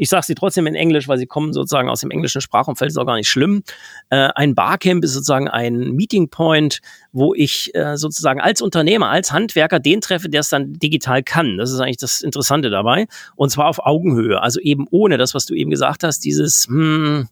[0.01, 2.97] Ich sage sie trotzdem in Englisch, weil sie kommen sozusagen aus dem englischen Sprachumfeld, ist
[2.97, 3.61] auch gar nicht schlimm.
[4.09, 6.79] Äh, ein Barcamp ist sozusagen ein Meeting Point,
[7.11, 11.57] wo ich äh, sozusagen als Unternehmer, als Handwerker den treffe, der es dann digital kann.
[11.57, 13.05] Das ist eigentlich das Interessante dabei.
[13.35, 14.41] Und zwar auf Augenhöhe.
[14.41, 17.27] Also eben ohne das, was du eben gesagt hast, dieses, hm,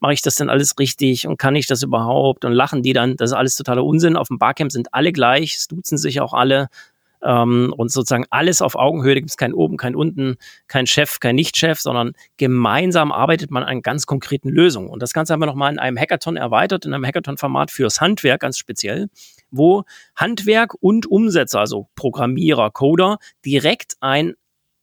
[0.00, 2.44] mache ich das denn alles richtig und kann ich das überhaupt?
[2.44, 4.16] Und lachen die dann, das ist alles totaler Unsinn.
[4.16, 5.68] Auf dem Barcamp sind alle gleich, es
[6.02, 6.68] sich auch alle.
[7.22, 10.36] Ähm, und sozusagen alles auf Augenhöhe, gibt es kein oben, kein unten,
[10.68, 14.88] kein Chef, kein Nicht-Chef, sondern gemeinsam arbeitet man an ganz konkreten Lösungen.
[14.88, 18.42] Und das Ganze haben wir nochmal in einem Hackathon erweitert, in einem Hackathon-Format fürs Handwerk
[18.42, 19.08] ganz speziell,
[19.50, 24.34] wo Handwerk und Umsetzer, also Programmierer, Coder, direkt ein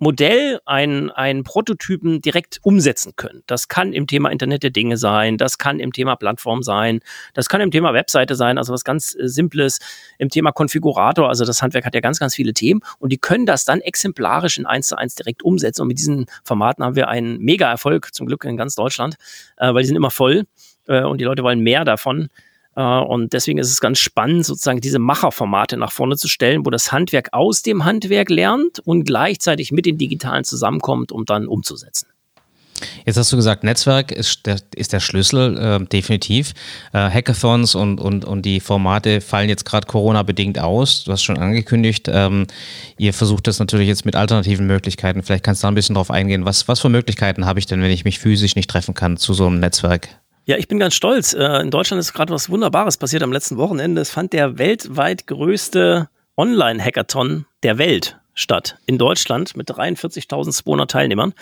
[0.04, 3.42] Modell, einen, einen Prototypen direkt umsetzen können.
[3.48, 7.00] Das kann im Thema Internet der Dinge sein, das kann im Thema Plattform sein,
[7.34, 9.80] das kann im Thema Webseite sein, also was ganz äh, Simples,
[10.20, 13.46] im Thema Konfigurator, also das Handwerk hat ja ganz, ganz viele Themen und die können
[13.46, 15.82] das dann exemplarisch in eins zu eins direkt umsetzen.
[15.82, 19.16] Und mit diesen Formaten haben wir einen Mega-Erfolg, zum Glück in ganz Deutschland,
[19.58, 20.44] äh, weil die sind immer voll
[20.88, 22.30] äh, und die Leute wollen mehr davon.
[22.76, 26.70] Äh, und deswegen ist es ganz spannend, sozusagen diese Macherformate nach vorne zu stellen, wo
[26.70, 32.08] das Handwerk aus dem Handwerk lernt und gleichzeitig mit den Digitalen zusammenkommt, um dann umzusetzen.
[33.06, 36.54] Jetzt hast du gesagt, Netzwerk ist der, ist der Schlüssel, äh, definitiv.
[36.92, 41.04] Äh, Hackathons und, und, und die Formate fallen jetzt gerade Corona-bedingt aus.
[41.04, 42.48] Du hast schon angekündigt, ähm,
[42.98, 45.24] ihr versucht das natürlich jetzt mit alternativen Möglichkeiten.
[45.24, 46.46] Vielleicht kannst du da ein bisschen drauf eingehen.
[46.46, 49.34] Was, was für Möglichkeiten habe ich denn, wenn ich mich physisch nicht treffen kann zu
[49.34, 50.10] so einem Netzwerk?
[50.46, 51.34] Ja, ich bin ganz stolz.
[51.34, 54.02] Äh, in Deutschland ist gerade was Wunderbares passiert am letzten Wochenende.
[54.02, 58.78] Es fand der weltweit größte Online-Hackathon der Welt statt.
[58.86, 61.34] In Deutschland mit 43.200 Teilnehmern.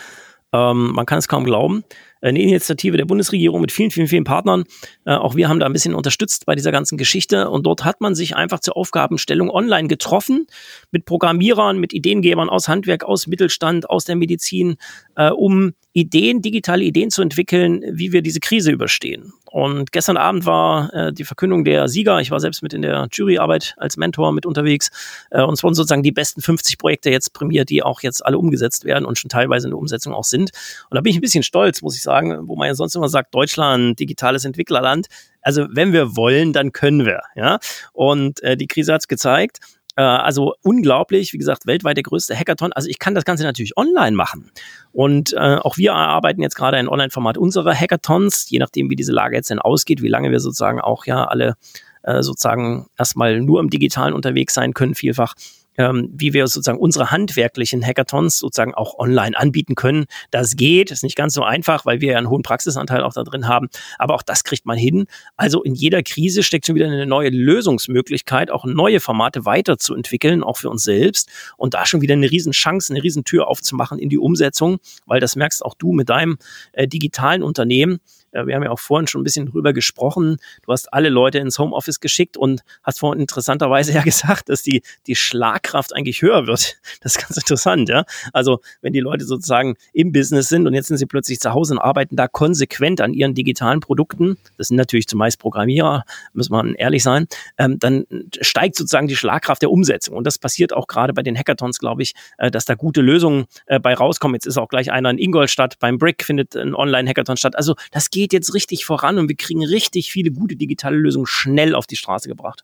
[0.53, 1.83] Ähm, man kann es kaum glauben
[2.21, 4.65] eine Initiative der Bundesregierung mit vielen, vielen, vielen Partnern.
[5.05, 7.49] Äh, auch wir haben da ein bisschen unterstützt bei dieser ganzen Geschichte.
[7.49, 10.45] Und dort hat man sich einfach zur Aufgabenstellung online getroffen
[10.91, 14.77] mit Programmierern, mit Ideengebern aus Handwerk, aus Mittelstand, aus der Medizin,
[15.15, 19.33] äh, um Ideen, digitale Ideen zu entwickeln, wie wir diese Krise überstehen.
[19.45, 22.21] Und gestern Abend war äh, die Verkündung der Sieger.
[22.21, 24.89] Ich war selbst mit in der Juryarbeit als Mentor mit unterwegs.
[25.29, 28.37] Äh, und es wurden sozusagen die besten 50 Projekte jetzt prämiert, die auch jetzt alle
[28.37, 30.51] umgesetzt werden und schon teilweise in der Umsetzung auch sind.
[30.89, 33.09] Und da bin ich ein bisschen stolz, muss ich sagen wo man ja sonst immer
[33.09, 35.07] sagt, Deutschland, digitales Entwicklerland.
[35.41, 37.21] Also wenn wir wollen, dann können wir.
[37.35, 37.59] Ja?
[37.93, 39.59] Und äh, die Krise hat es gezeigt.
[39.95, 42.73] Äh, also unglaublich, wie gesagt, weltweit der größte Hackathon.
[42.73, 44.51] Also ich kann das Ganze natürlich online machen.
[44.91, 49.11] Und äh, auch wir erarbeiten jetzt gerade ein Online-Format unserer Hackathons, je nachdem, wie diese
[49.11, 51.55] Lage jetzt denn ausgeht, wie lange wir sozusagen auch ja alle
[52.03, 55.35] äh, sozusagen erstmal nur im Digitalen unterwegs sein können, vielfach
[55.81, 60.05] ähm, wie wir sozusagen unsere handwerklichen Hackathons sozusagen auch online anbieten können.
[60.29, 63.23] Das geht, ist nicht ganz so einfach, weil wir ja einen hohen Praxisanteil auch da
[63.23, 65.07] drin haben, aber auch das kriegt man hin.
[65.37, 70.57] Also in jeder Krise steckt schon wieder eine neue Lösungsmöglichkeit, auch neue Formate weiterzuentwickeln, auch
[70.57, 74.77] für uns selbst und da schon wieder eine Riesenchance, eine Riesentür aufzumachen in die Umsetzung,
[75.07, 76.37] weil das merkst auch du mit deinem
[76.73, 77.99] äh, digitalen Unternehmen,
[78.31, 80.37] wir haben ja auch vorhin schon ein bisschen drüber gesprochen.
[80.63, 84.81] Du hast alle Leute ins Homeoffice geschickt und hast vorhin interessanterweise ja gesagt, dass die,
[85.07, 86.77] die Schlagkraft eigentlich höher wird.
[87.01, 88.05] Das ist ganz interessant, ja.
[88.33, 91.73] Also, wenn die Leute sozusagen im Business sind und jetzt sind sie plötzlich zu Hause
[91.73, 96.75] und arbeiten da konsequent an ihren digitalen Produkten, das sind natürlich zumeist Programmierer, muss man
[96.75, 98.05] ehrlich sein, ähm, dann
[98.41, 100.15] steigt sozusagen die Schlagkraft der Umsetzung.
[100.15, 103.45] Und das passiert auch gerade bei den Hackathons, glaube ich, äh, dass da gute Lösungen
[103.65, 104.35] äh, bei rauskommen.
[104.35, 107.55] Jetzt ist auch gleich einer in Ingolstadt, beim Brick findet ein Online-Hackathon statt.
[107.55, 111.25] Also, das geht geht jetzt richtig voran und wir kriegen richtig viele gute digitale Lösungen
[111.25, 112.63] schnell auf die Straße gebracht.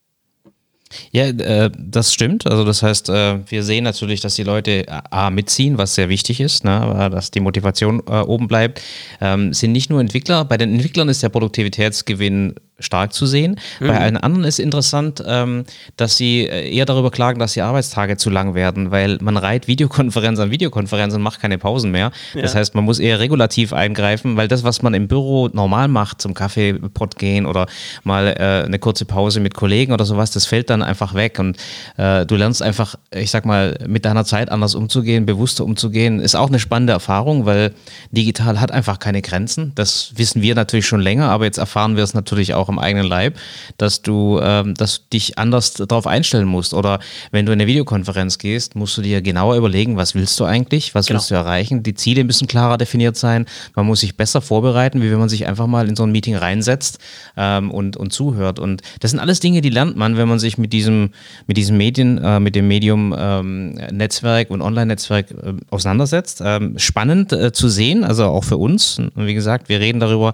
[1.11, 2.45] Ja, äh, das stimmt.
[2.45, 6.09] Also das heißt, äh, wir sehen natürlich, dass die Leute äh, A mitziehen, was sehr
[6.09, 8.81] wichtig ist, ne, dass die Motivation äh, oben bleibt.
[9.19, 13.59] Ähm, sind nicht nur Entwickler, bei den Entwicklern ist der Produktivitätsgewinn stark zu sehen.
[13.79, 13.87] Mhm.
[13.87, 18.17] Bei allen anderen ist interessant, ähm, dass sie äh, eher darüber klagen, dass die Arbeitstage
[18.17, 22.11] zu lang werden, weil man reiht Videokonferenz an Videokonferenz und macht keine Pausen mehr.
[22.33, 22.41] Ja.
[22.41, 26.21] Das heißt, man muss eher regulativ eingreifen, weil das, was man im Büro normal macht,
[26.21, 27.67] zum Kaffeepot gehen oder
[28.03, 31.57] mal äh, eine kurze Pause mit Kollegen oder sowas, das fällt dann einfach weg und
[31.97, 36.19] äh, du lernst einfach, ich sag mal, mit deiner Zeit anders umzugehen, bewusster umzugehen.
[36.19, 37.73] Ist auch eine spannende Erfahrung, weil
[38.11, 39.71] digital hat einfach keine Grenzen.
[39.75, 42.79] Das wissen wir natürlich schon länger, aber jetzt erfahren wir es natürlich auch auch im
[42.79, 43.37] eigenen Leib,
[43.77, 46.73] dass du, ähm, dass du dich anders darauf einstellen musst.
[46.73, 46.99] Oder
[47.31, 50.93] wenn du in eine Videokonferenz gehst, musst du dir genauer überlegen, was willst du eigentlich,
[50.95, 51.19] was genau.
[51.19, 51.83] willst du erreichen.
[51.83, 53.45] Die Ziele müssen klarer definiert sein.
[53.75, 56.35] Man muss sich besser vorbereiten, wie wenn man sich einfach mal in so ein Meeting
[56.35, 56.99] reinsetzt
[57.35, 58.59] ähm, und, und zuhört.
[58.59, 61.11] Und das sind alles Dinge, die lernt man, wenn man sich mit diesem,
[61.47, 66.41] mit diesem Medien, äh, mit dem Medium ähm, Netzwerk und Online-Netzwerk äh, auseinandersetzt.
[66.43, 68.99] Ähm, spannend äh, zu sehen, also auch für uns.
[68.99, 70.33] Und wie gesagt, wir reden darüber.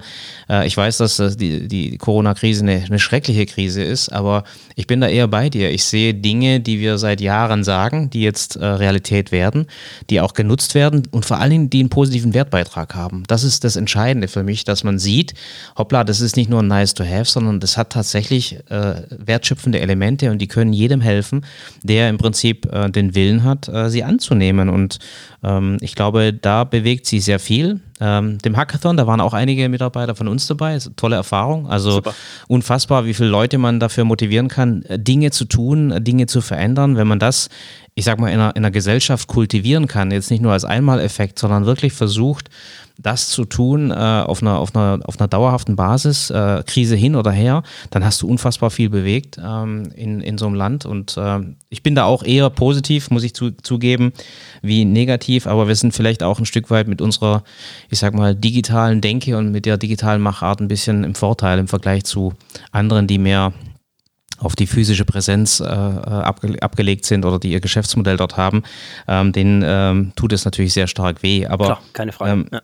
[0.50, 4.44] Äh, ich weiß, dass die, die Corona Corona-Krise eine, eine schreckliche Krise ist, aber
[4.76, 5.72] ich bin da eher bei dir.
[5.72, 9.68] Ich sehe Dinge, die wir seit Jahren sagen, die jetzt äh, Realität werden,
[10.10, 13.24] die auch genutzt werden und vor allen Dingen, die einen positiven Wertbeitrag haben.
[13.28, 15.34] Das ist das Entscheidende für mich, dass man sieht,
[15.78, 19.80] hoppla, das ist nicht nur ein nice to have, sondern das hat tatsächlich äh, wertschöpfende
[19.80, 21.46] Elemente und die können jedem helfen,
[21.84, 24.70] der im Prinzip äh, den Willen hat, äh, sie anzunehmen.
[24.70, 25.00] Und
[25.44, 27.82] ähm, ich glaube, da bewegt sie sehr viel.
[28.00, 30.78] Ähm, dem Hackathon, da waren auch einige Mitarbeiter von uns dabei.
[30.96, 31.68] Tolle Erfahrung.
[31.68, 32.14] Also Super.
[32.48, 36.42] unfassbar, wie viele Leute man dafür motivieren kann, äh, Dinge zu tun, äh, Dinge zu
[36.42, 36.96] verändern.
[36.96, 37.50] Wenn man das,
[37.94, 41.38] ich sag mal, in einer, in einer Gesellschaft kultivieren kann, jetzt nicht nur als Einmaleffekt,
[41.38, 42.50] sondern wirklich versucht,
[42.98, 47.16] das zu tun äh, auf, einer, auf, einer, auf einer dauerhaften Basis, äh, Krise hin
[47.16, 50.86] oder her, dann hast du unfassbar viel bewegt ähm, in, in so einem Land.
[50.86, 54.14] Und äh, ich bin da auch eher positiv, muss ich zu, zugeben,
[54.62, 57.44] wie negativ, aber wir sind vielleicht auch ein Stück weit mit unserer,
[57.90, 61.68] ich sag mal, digitalen Denke und mit der digitalen Machart ein bisschen im Vorteil im
[61.68, 62.34] Vergleich zu
[62.72, 63.54] anderen, die mehr
[64.40, 68.64] auf die physische Präsenz äh, abge abgelegt sind oder die ihr Geschäftsmodell dort haben,
[69.08, 71.46] ähm, denen ähm, tut es natürlich sehr stark weh.
[71.46, 72.32] Aber Klar, keine Frage.
[72.32, 72.62] Ähm, ja.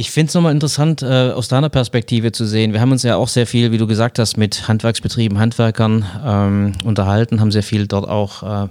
[0.00, 2.72] Ich finde es nochmal interessant, äh, aus deiner Perspektive zu sehen.
[2.72, 6.72] Wir haben uns ja auch sehr viel, wie du gesagt hast, mit Handwerksbetrieben, Handwerkern ähm,
[6.84, 8.68] unterhalten, haben sehr viel dort auch äh,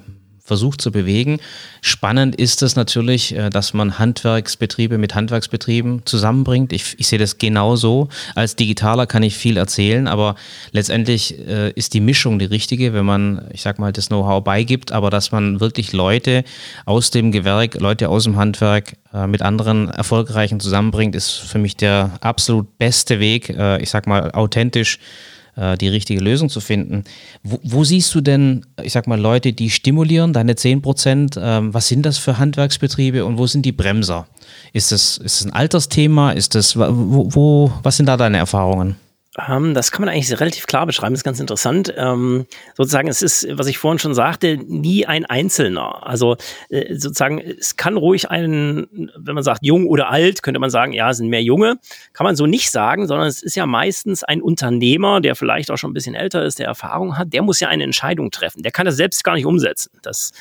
[0.48, 1.40] versucht zu bewegen.
[1.82, 6.72] Spannend ist es natürlich, äh, dass man Handwerksbetriebe mit Handwerksbetrieben zusammenbringt.
[6.72, 8.08] Ich, ich sehe das genauso.
[8.34, 10.36] Als Digitaler kann ich viel erzählen, aber
[10.72, 14.94] letztendlich äh, ist die Mischung die richtige, wenn man, ich sag mal, das Know-how beigibt,
[14.94, 16.46] aber dass man wirklich Leute
[16.86, 21.76] aus dem Gewerk, Leute aus dem Handwerk äh, mit anderen Erfolgreichen zusammenbringt, ist für mich
[21.76, 25.00] der absolut beste Weg, ich sag mal, authentisch
[25.58, 27.04] äh, die richtige Lösung zu finden.
[27.44, 31.40] Wo, wo, siehst du denn, ich sag mal, Leute, die stimulieren, deine 10 Prozent?
[31.42, 34.28] Ähm, was sind das für Handwerksbetriebe und wo sind die Bremser?
[34.74, 36.32] Ist das, ist das ein Altersthema?
[36.32, 38.96] Ist das, wo, wo, was sind da deine Erfahrungen?
[39.38, 41.94] Ähm, das kann man eigentlich relativ klar beschreiben, das ist ganz interessant.
[41.96, 46.08] Ähm, sozusagen, es ist, was ich vorhin schon sagte, nie ein Einzelner.
[46.08, 46.38] Also
[46.70, 50.94] äh, sozusagen, es kann ruhig ein, wenn man sagt jung oder alt, könnte man sagen,
[50.94, 51.78] ja, es sind mehr Junge.
[52.14, 55.78] Kann man so nicht sagen, sondern es ist ja meistens ein Unternehmer, der vielleicht auch
[55.78, 58.64] schon ein bisschen älter ist, der Erfahrung hat, der muss ja eine Entscheidung treffen.
[58.64, 59.92] Der kann das selbst gar nicht umsetzen.
[60.02, 60.32] Das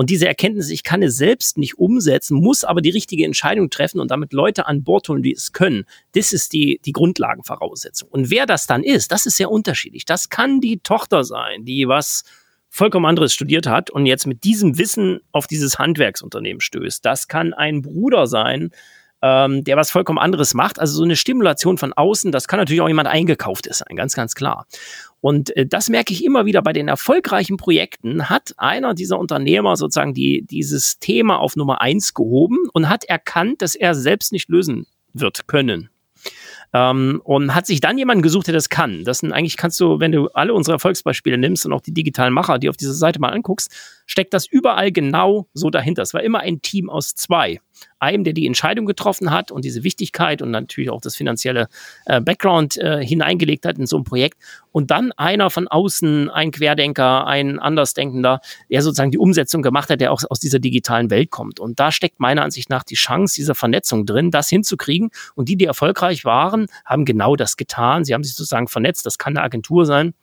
[0.00, 4.00] und diese Erkenntnis, ich kann es selbst nicht umsetzen, muss aber die richtige Entscheidung treffen
[4.00, 5.84] und damit Leute an Bord holen, die es können.
[6.12, 8.08] Das ist die, die Grundlagenvoraussetzung.
[8.08, 10.06] Und wer das dann ist, das ist sehr unterschiedlich.
[10.06, 12.24] Das kann die Tochter sein, die was
[12.70, 17.04] vollkommen anderes studiert hat und jetzt mit diesem Wissen auf dieses Handwerksunternehmen stößt.
[17.04, 18.70] Das kann ein Bruder sein,
[19.20, 20.78] ähm, der was vollkommen anderes macht.
[20.78, 24.34] Also so eine Stimulation von außen, das kann natürlich auch jemand eingekauftes sein, ganz, ganz
[24.34, 24.66] klar.
[25.20, 29.76] Und äh, das merke ich immer wieder bei den erfolgreichen Projekten, hat einer dieser Unternehmer
[29.76, 34.48] sozusagen die, dieses Thema auf Nummer eins gehoben und hat erkannt, dass er selbst nicht
[34.48, 35.90] lösen wird können.
[36.72, 39.04] Ähm, und hat sich dann jemanden gesucht, der das kann.
[39.04, 42.32] Das sind eigentlich kannst du, wenn du alle unsere Erfolgsbeispiele nimmst und auch die digitalen
[42.32, 43.72] Macher, die auf dieser Seite mal anguckst,
[44.06, 46.02] steckt das überall genau so dahinter.
[46.02, 47.60] Es war immer ein Team aus zwei
[47.98, 51.68] einem, der die Entscheidung getroffen hat und diese Wichtigkeit und natürlich auch das finanzielle
[52.06, 54.38] äh, Background äh, hineingelegt hat in so ein Projekt.
[54.72, 58.40] Und dann einer von außen, ein Querdenker, ein Andersdenkender,
[58.70, 61.60] der sozusagen die Umsetzung gemacht hat, der auch aus dieser digitalen Welt kommt.
[61.60, 65.10] Und da steckt meiner Ansicht nach die Chance dieser Vernetzung drin, das hinzukriegen.
[65.34, 68.04] Und die, die erfolgreich waren, haben genau das getan.
[68.04, 69.06] Sie haben sich sozusagen vernetzt.
[69.06, 70.14] Das kann eine Agentur sein.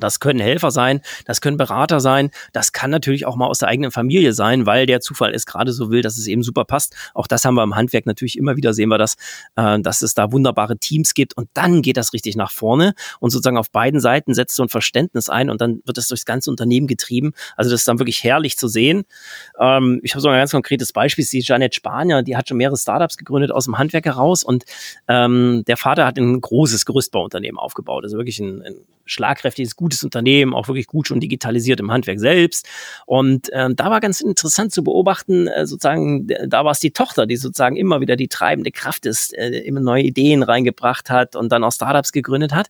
[0.00, 3.68] Das können Helfer sein, das können Berater sein, das kann natürlich auch mal aus der
[3.68, 6.96] eigenen Familie sein, weil der Zufall es gerade so will, dass es eben super passt.
[7.14, 9.16] Auch das haben wir im Handwerk natürlich immer wieder, sehen wir das,
[9.56, 13.30] äh, dass es da wunderbare Teams gibt und dann geht das richtig nach vorne und
[13.30, 16.50] sozusagen auf beiden Seiten setzt so ein Verständnis ein und dann wird es durchs ganze
[16.50, 17.32] Unternehmen getrieben.
[17.56, 19.04] Also das ist dann wirklich herrlich zu sehen.
[19.58, 22.76] Ähm, ich habe so ein ganz konkretes Beispiel, die Janet Spanier, die hat schon mehrere
[22.76, 24.64] Startups gegründet aus dem Handwerk heraus und
[25.08, 28.74] ähm, der Vater hat ein großes Gerüstbauunternehmen aufgebaut, also wirklich ein, ein
[29.10, 32.68] schlagkräftiges, gutes Unternehmen, auch wirklich gut schon digitalisiert im Handwerk selbst.
[33.06, 37.26] Und äh, da war ganz interessant zu beobachten, äh, sozusagen, da war es die Tochter,
[37.26, 41.50] die sozusagen immer wieder die treibende Kraft ist, äh, immer neue Ideen reingebracht hat und
[41.50, 42.68] dann auch Startups gegründet hat,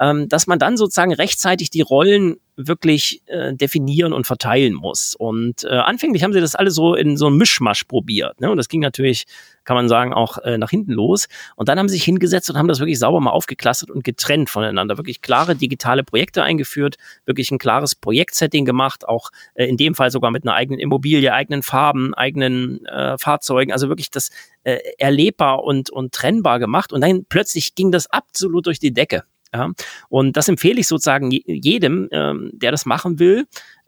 [0.00, 5.14] ähm, dass man dann sozusagen rechtzeitig die Rollen wirklich äh, definieren und verteilen muss.
[5.14, 8.40] Und äh, anfänglich haben sie das alle so in so einem Mischmasch probiert.
[8.40, 8.50] Ne?
[8.50, 9.26] Und das ging natürlich,
[9.64, 11.28] kann man sagen, auch äh, nach hinten los.
[11.56, 14.48] Und dann haben sie sich hingesetzt und haben das wirklich sauber mal aufgeklustert und getrennt
[14.48, 14.96] voneinander.
[14.96, 20.10] Wirklich klare digitale Projekte eingeführt, wirklich ein klares Projektsetting gemacht, auch äh, in dem Fall
[20.10, 23.72] sogar mit einer eigenen Immobilie, eigenen Farben, eigenen äh, Fahrzeugen.
[23.72, 24.30] Also wirklich das
[24.64, 26.92] äh, erlebbar und, und trennbar gemacht.
[26.92, 29.24] Und dann plötzlich ging das absolut durch die Decke.
[29.52, 29.70] Ja?
[30.08, 33.46] Und das empfehle ich sozusagen jedem, ähm, der das machen will,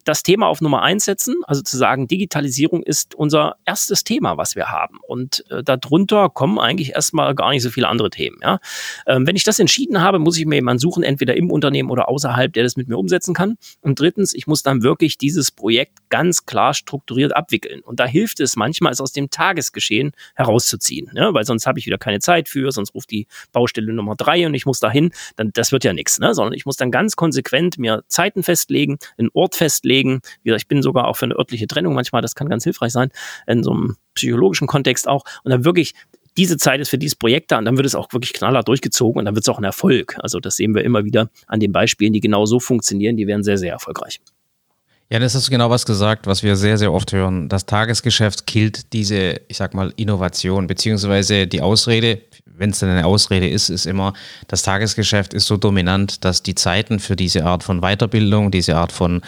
[0.08, 4.56] das Thema auf Nummer eins setzen, also zu sagen, Digitalisierung ist unser erstes Thema, was
[4.56, 4.98] wir haben.
[5.06, 8.38] Und äh, darunter kommen eigentlich erstmal gar nicht so viele andere Themen.
[8.42, 8.58] Ja?
[9.06, 12.08] Ähm, wenn ich das entschieden habe, muss ich mir jemanden suchen, entweder im Unternehmen oder
[12.08, 13.58] außerhalb, der das mit mir umsetzen kann.
[13.82, 17.80] Und drittens, ich muss dann wirklich dieses Projekt ganz klar strukturiert abwickeln.
[17.80, 21.34] Und da hilft es manchmal, es aus dem Tagesgeschehen herauszuziehen, ne?
[21.34, 24.54] weil sonst habe ich wieder keine Zeit für, sonst ruft die Baustelle Nummer drei und
[24.54, 26.32] ich muss dahin, dann das wird ja nichts, ne?
[26.32, 29.97] sondern ich muss dann ganz konsequent mir Zeiten festlegen, einen Ort festlegen.
[30.06, 32.92] Wie gesagt, ich bin sogar auch für eine örtliche Trennung manchmal, das kann ganz hilfreich
[32.92, 33.10] sein,
[33.46, 35.24] in so einem psychologischen Kontext auch.
[35.44, 35.94] Und dann wirklich
[36.36, 39.18] diese Zeit ist für dieses Projekt da und dann wird es auch wirklich knallhart durchgezogen
[39.18, 40.16] und dann wird es auch ein Erfolg.
[40.20, 43.42] Also das sehen wir immer wieder an den Beispielen, die genau so funktionieren, die werden
[43.42, 44.20] sehr, sehr erfolgreich.
[45.10, 47.48] Ja, das hast du genau was gesagt, was wir sehr, sehr oft hören.
[47.48, 52.20] Das Tagesgeschäft killt diese, ich sag mal, Innovation, beziehungsweise die Ausrede,
[52.58, 54.12] wenn es denn eine Ausrede ist, ist immer,
[54.48, 58.92] das Tagesgeschäft ist so dominant, dass die Zeiten für diese Art von Weiterbildung, diese Art
[58.92, 59.22] von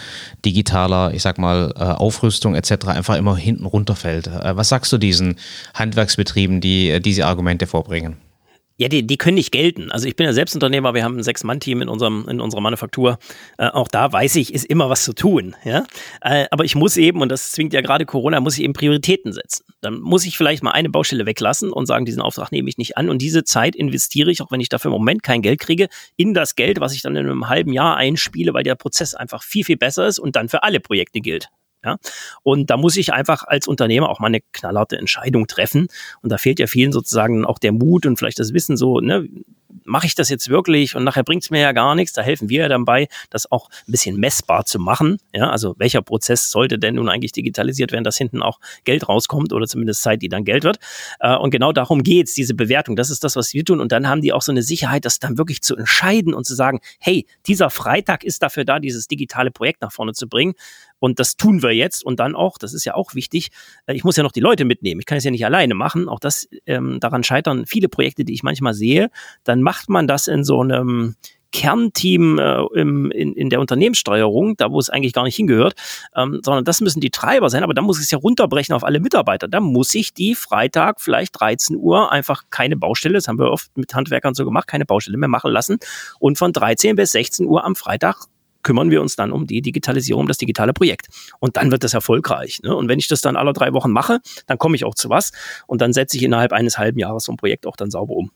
[0.45, 2.89] digitaler, ich sag mal, äh, Aufrüstung etc.
[2.89, 4.27] einfach immer hinten runterfällt.
[4.27, 5.37] Äh, was sagst du diesen
[5.75, 8.17] Handwerksbetrieben, die äh, diese Argumente vorbringen?
[8.81, 9.93] Ja, die, die können nicht gelten.
[9.93, 13.19] Also ich bin ja Selbstunternehmer, wir haben ein Sechs-Mann-Team in, unserem, in unserer Manufaktur.
[13.59, 15.55] Äh, auch da weiß ich, ist immer was zu tun.
[15.65, 15.85] Ja?
[16.23, 19.35] Äh, aber ich muss eben, und das zwingt ja gerade Corona, muss ich eben Prioritäten
[19.35, 19.67] setzen.
[19.83, 22.97] Dann muss ich vielleicht mal eine Baustelle weglassen und sagen, diesen Auftrag nehme ich nicht
[22.97, 23.11] an.
[23.11, 26.33] Und diese Zeit investiere ich, auch wenn ich dafür im Moment kein Geld kriege, in
[26.33, 29.63] das Geld, was ich dann in einem halben Jahr einspiele, weil der Prozess einfach viel,
[29.63, 31.51] viel besser ist und dann für alle Projekte gilt.
[31.85, 31.97] Ja?
[32.43, 35.89] Und da muss ich einfach als Unternehmer auch mal eine knallharte Entscheidung treffen.
[36.23, 39.29] Und da fehlt ja vielen sozusagen auch der Mut und vielleicht das Wissen so, ne,
[39.85, 42.13] mache ich das jetzt wirklich und nachher bringt es mir ja gar nichts.
[42.13, 45.19] Da helfen wir ja dabei, das auch ein bisschen messbar zu machen.
[45.33, 49.53] Ja, also welcher Prozess sollte denn nun eigentlich digitalisiert werden, dass hinten auch Geld rauskommt
[49.53, 50.79] oder zumindest Zeit, die dann Geld wird.
[51.19, 52.97] Äh, und genau darum geht's, diese Bewertung.
[52.97, 53.81] Das ist das, was wir tun.
[53.81, 56.55] Und dann haben die auch so eine Sicherheit, das dann wirklich zu entscheiden und zu
[56.55, 60.55] sagen, hey, dieser Freitag ist dafür da, dieses digitale Projekt nach vorne zu bringen.
[61.01, 62.05] Und das tun wir jetzt.
[62.05, 63.49] Und dann auch, das ist ja auch wichtig,
[63.87, 65.01] äh, ich muss ja noch die Leute mitnehmen.
[65.01, 66.09] Ich kann es ja nicht alleine machen.
[66.09, 69.11] Auch das, ähm, daran scheitern viele Projekte, die ich manchmal sehe.
[69.43, 71.17] Dann macht man das in so einem
[71.53, 75.75] Kernteam äh, im, in, in der Unternehmenssteuerung, da wo es eigentlich gar nicht hingehört,
[76.15, 78.85] ähm, sondern das müssen die Treiber sein, aber da muss ich es ja runterbrechen auf
[78.85, 79.49] alle Mitarbeiter.
[79.49, 83.77] Da muss ich die Freitag vielleicht 13 Uhr einfach keine Baustelle, das haben wir oft
[83.77, 85.79] mit Handwerkern so gemacht, keine Baustelle mehr machen lassen
[86.19, 88.27] und von 13 bis 16 Uhr am Freitag
[88.63, 91.09] kümmern wir uns dann um die Digitalisierung, um das digitale Projekt.
[91.39, 92.61] Und dann wird das erfolgreich.
[92.63, 92.75] Ne?
[92.75, 95.33] Und wenn ich das dann alle drei Wochen mache, dann komme ich auch zu was
[95.67, 98.31] und dann setze ich innerhalb eines halben Jahres so ein Projekt auch dann sauber um.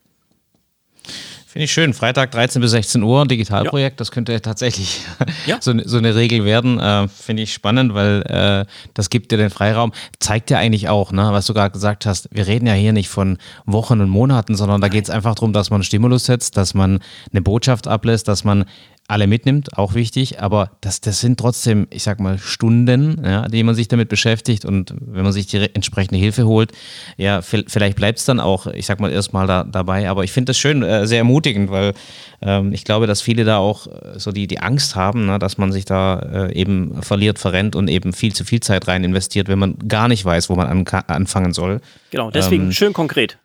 [1.54, 1.94] Finde ich schön.
[1.94, 3.98] Freitag 13 bis 16 Uhr, Digitalprojekt, ja.
[3.98, 5.02] das könnte tatsächlich
[5.46, 5.58] ja.
[5.60, 6.80] so, so, eine Regel werden.
[6.80, 9.92] Äh, Finde ich spannend, weil äh, das gibt dir den Freiraum.
[10.18, 13.08] Zeigt ja eigentlich auch, ne, was du gerade gesagt hast, wir reden ja hier nicht
[13.08, 16.74] von Wochen und Monaten, sondern da geht es einfach darum, dass man Stimulus setzt, dass
[16.74, 16.98] man
[17.30, 18.64] eine Botschaft ablässt, dass man
[19.06, 23.62] alle mitnimmt, auch wichtig, aber das, das sind trotzdem, ich sag mal, Stunden, ja, die
[23.62, 26.72] man sich damit beschäftigt und wenn man sich die entsprechende Hilfe holt,
[27.18, 30.50] ja, vielleicht bleibt es dann auch, ich sag mal, erstmal da, dabei, aber ich finde
[30.50, 31.92] das schön, äh, sehr ermutigend, weil
[32.40, 35.58] ähm, ich glaube, dass viele da auch äh, so die, die Angst haben, ne, dass
[35.58, 39.48] man sich da äh, eben verliert, verrennt und eben viel zu viel Zeit rein investiert,
[39.48, 41.82] wenn man gar nicht weiß, wo man an, anfangen soll.
[42.10, 43.36] Genau, deswegen ähm, schön konkret.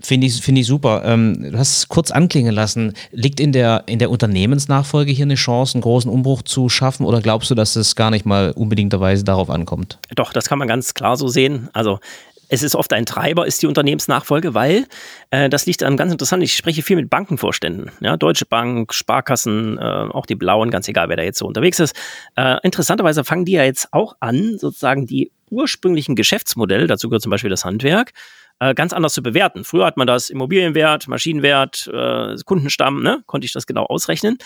[0.00, 1.02] Finde ich, finde ich super.
[1.04, 2.94] Ähm, du hast es kurz anklingen lassen.
[3.12, 7.20] Liegt in der, in der Unternehmensnachfolge hier eine Chance, einen großen Umbruch zu schaffen oder
[7.20, 9.98] glaubst du, dass es gar nicht mal unbedingterweise darauf ankommt?
[10.14, 11.68] Doch, das kann man ganz klar so sehen.
[11.72, 12.00] Also
[12.48, 14.86] es ist oft ein Treiber, ist die Unternehmensnachfolge, weil
[15.30, 16.42] äh, das liegt an ganz interessant.
[16.42, 21.08] Ich spreche viel mit Bankenvorständen, ja, Deutsche Bank, Sparkassen, äh, auch die Blauen, ganz egal,
[21.08, 21.94] wer da jetzt so unterwegs ist.
[22.36, 27.30] Äh, interessanterweise fangen die ja jetzt auch an, sozusagen die ursprünglichen Geschäftsmodelle, dazu gehört zum
[27.30, 28.12] Beispiel das Handwerk,
[28.60, 29.64] äh, ganz anders zu bewerten.
[29.64, 33.22] Früher hat man das Immobilienwert, Maschinenwert, äh, Kundenstamm, ne?
[33.26, 34.38] konnte ich das genau ausrechnen.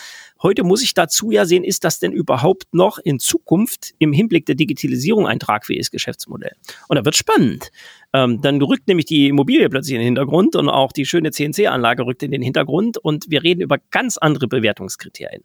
[0.42, 4.46] Heute muss ich dazu ja sehen, ist das denn überhaupt noch in Zukunft im Hinblick
[4.46, 6.54] der Digitalisierung ein tragfähiges Geschäftsmodell?
[6.88, 7.70] Und da wird spannend.
[8.12, 12.04] Ähm, dann rückt nämlich die Immobilie plötzlich in den Hintergrund und auch die schöne CNC-Anlage
[12.04, 15.42] rückt in den Hintergrund und wir reden über ganz andere Bewertungskriterien.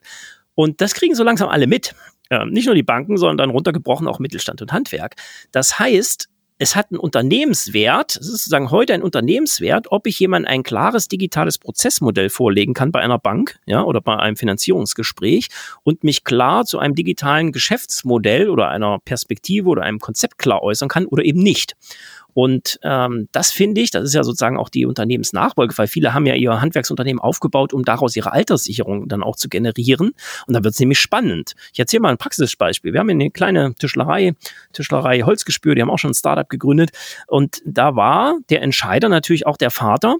[0.55, 1.95] Und das kriegen so langsam alle mit.
[2.29, 5.15] Ähm, nicht nur die Banken, sondern dann runtergebrochen auch Mittelstand und Handwerk.
[5.51, 6.27] Das heißt,
[6.59, 11.07] es hat einen Unternehmenswert, es ist sozusagen heute ein Unternehmenswert, ob ich jemand ein klares
[11.07, 15.49] digitales Prozessmodell vorlegen kann bei einer Bank, ja, oder bei einem Finanzierungsgespräch
[15.83, 20.89] und mich klar zu einem digitalen Geschäftsmodell oder einer Perspektive oder einem Konzept klar äußern
[20.89, 21.75] kann oder eben nicht.
[22.37, 26.27] Und ähm, das finde ich, das ist ja sozusagen auch die Unternehmensnachfolge, weil viele haben
[26.27, 30.11] ja ihr Handwerksunternehmen aufgebaut, um daraus ihre Alterssicherung dann auch zu generieren.
[30.45, 31.55] Und da wird es nämlich spannend.
[31.73, 32.93] Ich erzähle mal ein Praxisbeispiel.
[32.93, 34.35] Wir haben eine kleine Tischlerei,
[34.71, 36.91] Tischlerei Holzgespür, die haben auch schon ein Startup gegründet.
[37.25, 40.17] Und da war der Entscheider natürlich auch der Vater,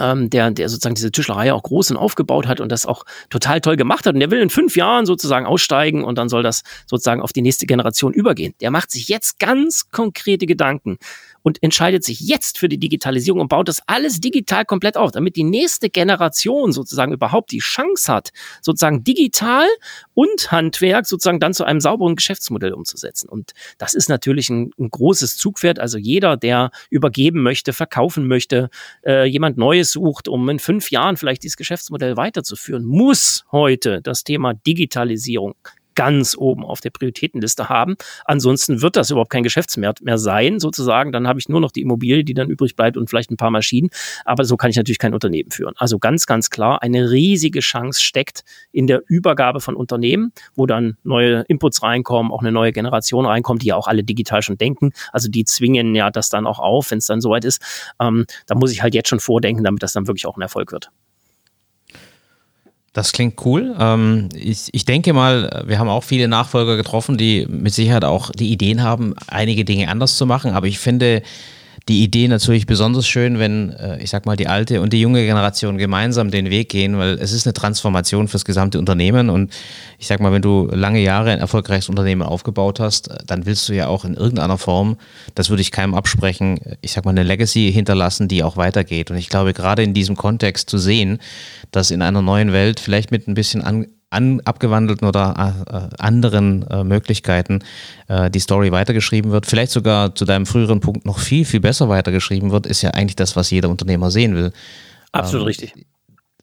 [0.00, 3.60] ähm, der, der sozusagen diese Tischlerei auch groß und aufgebaut hat und das auch total
[3.60, 4.14] toll gemacht hat.
[4.14, 7.42] Und der will in fünf Jahren sozusagen aussteigen und dann soll das sozusagen auf die
[7.42, 8.54] nächste Generation übergehen.
[8.60, 10.98] Der macht sich jetzt ganz konkrete Gedanken
[11.42, 15.36] und entscheidet sich jetzt für die Digitalisierung und baut das alles digital komplett auf, damit
[15.36, 19.66] die nächste Generation sozusagen überhaupt die Chance hat, sozusagen digital
[20.14, 23.28] und Handwerk sozusagen dann zu einem sauberen Geschäftsmodell umzusetzen.
[23.28, 25.78] Und das ist natürlich ein, ein großes Zugpferd.
[25.78, 28.70] Also jeder, der übergeben möchte, verkaufen möchte,
[29.04, 34.24] äh, jemand Neues sucht, um in fünf Jahren vielleicht dieses Geschäftsmodell weiterzuführen, muss heute das
[34.24, 35.54] Thema Digitalisierung
[35.98, 37.96] ganz oben auf der Prioritätenliste haben.
[38.24, 41.10] Ansonsten wird das überhaupt kein Geschäftsmarkt mehr sein, sozusagen.
[41.10, 43.50] Dann habe ich nur noch die Immobilie, die dann übrig bleibt und vielleicht ein paar
[43.50, 43.90] Maschinen.
[44.24, 45.74] Aber so kann ich natürlich kein Unternehmen führen.
[45.76, 50.98] Also ganz, ganz klar, eine riesige Chance steckt in der Übergabe von Unternehmen, wo dann
[51.02, 54.92] neue Inputs reinkommen, auch eine neue Generation reinkommt, die ja auch alle digital schon denken.
[55.12, 57.60] Also die zwingen ja das dann auch auf, wenn es dann soweit ist.
[58.00, 60.70] Ähm, da muss ich halt jetzt schon vordenken, damit das dann wirklich auch ein Erfolg
[60.70, 60.92] wird.
[62.98, 63.76] Das klingt cool.
[63.78, 68.32] Ähm, ich, ich denke mal, wir haben auch viele Nachfolger getroffen, die mit Sicherheit auch
[68.32, 70.50] die Ideen haben, einige Dinge anders zu machen.
[70.50, 71.22] Aber ich finde,
[71.88, 75.24] die Idee natürlich besonders schön, wenn, äh, ich sag mal, die alte und die junge
[75.24, 79.52] Generation gemeinsam den Weg gehen, weil es ist eine Transformation fürs gesamte Unternehmen und
[79.98, 83.74] ich sag mal, wenn du lange Jahre ein erfolgreiches Unternehmen aufgebaut hast, dann willst du
[83.74, 84.96] ja auch in irgendeiner Form,
[85.34, 89.10] das würde ich keinem absprechen, ich sag mal, eine Legacy hinterlassen, die auch weitergeht.
[89.10, 91.18] Und ich glaube, gerade in diesem Kontext zu sehen,
[91.70, 96.66] dass in einer neuen Welt vielleicht mit ein bisschen an, an, abgewandelten oder äh, anderen
[96.68, 97.60] äh, Möglichkeiten
[98.08, 101.88] äh, die Story weitergeschrieben wird, vielleicht sogar zu deinem früheren Punkt noch viel, viel besser
[101.88, 104.52] weitergeschrieben wird, ist ja eigentlich das, was jeder Unternehmer sehen will.
[105.12, 105.74] Absolut ähm, richtig.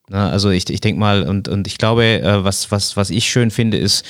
[0.09, 3.26] Na, also ich, ich denke mal, und, und ich glaube, äh, was, was, was ich
[3.26, 4.05] schön finde, ist,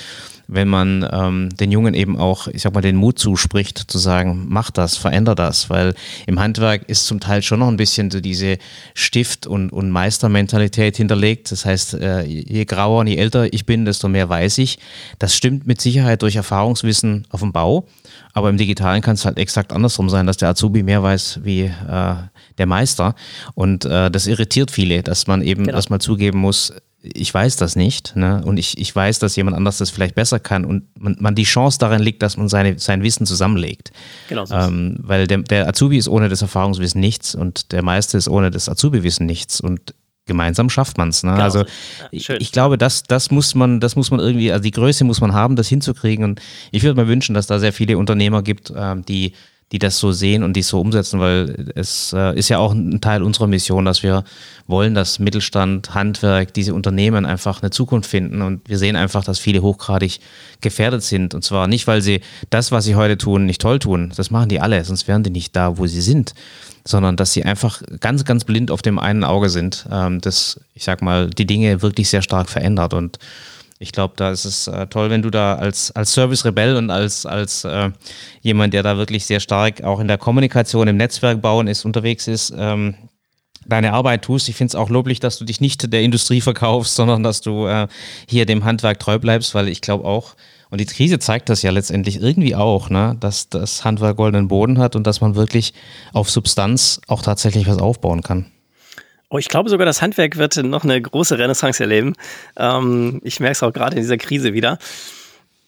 [0.48, 4.46] wenn man ähm, den Jungen eben auch, ich sag mal, den Mut zuspricht, zu sagen,
[4.48, 5.96] mach das, veränder das, weil
[6.28, 8.58] im Handwerk ist zum Teil schon noch ein bisschen so diese
[8.94, 11.52] Stift- und, und Meistermentalität hinterlegt.
[11.52, 14.80] Das heißt, äh, je grauer und je älter ich bin, desto mehr weiß ich.
[15.20, 17.88] Das stimmt mit Sicherheit durch Erfahrungswissen auf dem Bau,
[18.34, 21.64] aber im Digitalen kann es halt exakt andersrum sein, dass der Azubi mehr weiß wie
[21.64, 22.16] äh,
[22.58, 23.16] der Meister.
[23.54, 25.76] Und äh, das irritiert viele, dass man eben genau.
[25.76, 26.74] erstmal zugeben muss,
[27.14, 28.42] ich weiß das nicht ne?
[28.46, 31.44] und ich, ich weiß, dass jemand anders das vielleicht besser kann und man, man die
[31.44, 33.92] Chance darin liegt, dass man seine, sein Wissen zusammenlegt.
[34.30, 38.18] Genau so ähm, weil der, der Azubi ist ohne das Erfahrungswissen nichts und der Meister
[38.18, 39.94] ist ohne das Azubi-Wissen nichts und
[40.26, 41.24] gemeinsam schafft man es.
[41.24, 41.34] Ne?
[41.34, 41.66] Genau also ja,
[42.12, 45.22] ich, ich, glaube, das, das muss man, das muss man irgendwie, also die Größe muss
[45.22, 46.42] man haben, das hinzukriegen und
[46.72, 49.34] ich würde mir wünschen, dass da sehr viele Unternehmer gibt, ähm, die
[49.72, 53.02] die das so sehen und die so umsetzen, weil es äh, ist ja auch ein
[53.02, 54.24] Teil unserer Mission, dass wir
[54.68, 58.44] wollen, dass Mittelstand, Handwerk, diese Unternehmen einfach eine Zukunft finden.
[58.44, 60.20] Und wir sehen einfach, dass viele hochgradig
[60.62, 61.34] gefährdet sind.
[61.34, 64.50] Und zwar nicht, weil sie das, was sie heute tun, nicht toll tun, das machen
[64.50, 66.36] die alle, sonst wären die nicht da, wo sie sind,
[66.84, 70.84] sondern dass sie einfach ganz, ganz blind auf dem einen Auge sind, ähm, das, ich
[70.84, 72.94] sag mal, die Dinge wirklich sehr stark verändert.
[72.94, 73.18] Und
[73.78, 77.26] ich glaube, da ist es äh, toll, wenn du da als, als Service-Rebell und als,
[77.26, 77.92] als äh,
[78.42, 82.28] jemand, der da wirklich sehr stark auch in der Kommunikation, im Netzwerk bauen ist, unterwegs
[82.28, 82.96] ist, ähm,
[83.66, 84.48] deine Arbeit tust.
[84.48, 87.68] Ich finde es auch loblich, dass du dich nicht der Industrie verkaufst, sondern dass du
[87.68, 87.88] äh,
[88.30, 90.36] hier dem Handwerk treu bleibst, weil ich glaube auch,
[90.70, 94.80] und die Krise zeigt das ja letztendlich irgendwie auch, ne, dass das Handwerk goldenen Boden
[94.80, 95.74] hat und dass man wirklich
[96.14, 98.52] auf Substanz auch tatsächlich was aufbauen kann.
[99.30, 102.14] Oh, ich glaube sogar, das Handwerk wird noch eine große Renaissance erleben.
[102.58, 104.78] Ähm, ich merke es auch gerade in dieser Krise wieder.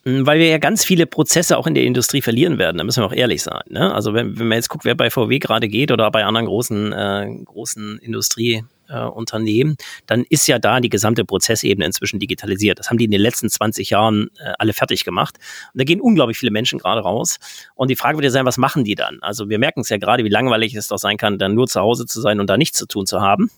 [0.08, 3.02] Hm, weil wir ja ganz viele Prozesse auch in der Industrie verlieren werden, da müssen
[3.02, 3.64] wir auch ehrlich sein.
[3.68, 3.94] Ne?
[3.94, 6.94] Also wenn, wenn man jetzt guckt, wer bei VW gerade geht oder bei anderen großen,
[6.94, 12.80] äh, großen Industrie, äh, Unternehmen, dann ist ja da die gesamte Prozessebene inzwischen digitalisiert.
[12.80, 15.38] Das haben die in den letzten 20 Jahren äh, alle fertig gemacht.
[15.74, 17.40] Und da gehen unglaublich viele Menschen gerade raus.
[17.76, 19.20] Und die Frage wird ja sein, was machen die dann?
[19.22, 21.80] Also wir merken es ja gerade, wie langweilig es doch sein kann, dann nur zu
[21.80, 23.50] Hause zu sein und da nichts zu tun zu haben.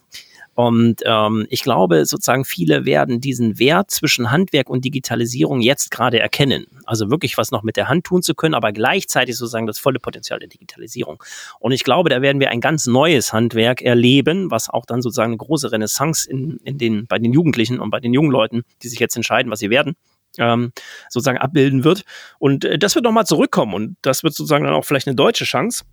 [0.59, 6.19] Und ähm, ich glaube, sozusagen viele werden diesen Wert zwischen Handwerk und Digitalisierung jetzt gerade
[6.19, 6.65] erkennen.
[6.83, 9.99] Also wirklich was noch mit der Hand tun zu können, aber gleichzeitig sozusagen das volle
[9.99, 11.23] Potenzial der Digitalisierung.
[11.61, 15.31] Und ich glaube, da werden wir ein ganz neues Handwerk erleben, was auch dann sozusagen
[15.31, 18.89] eine große Renaissance in, in den, bei den Jugendlichen und bei den jungen Leuten, die
[18.89, 19.95] sich jetzt entscheiden, was sie werden,
[20.39, 20.73] ähm,
[21.07, 22.03] sozusagen abbilden wird.
[22.37, 25.45] Und äh, das wird nochmal zurückkommen und das wird sozusagen dann auch vielleicht eine deutsche
[25.45, 25.85] Chance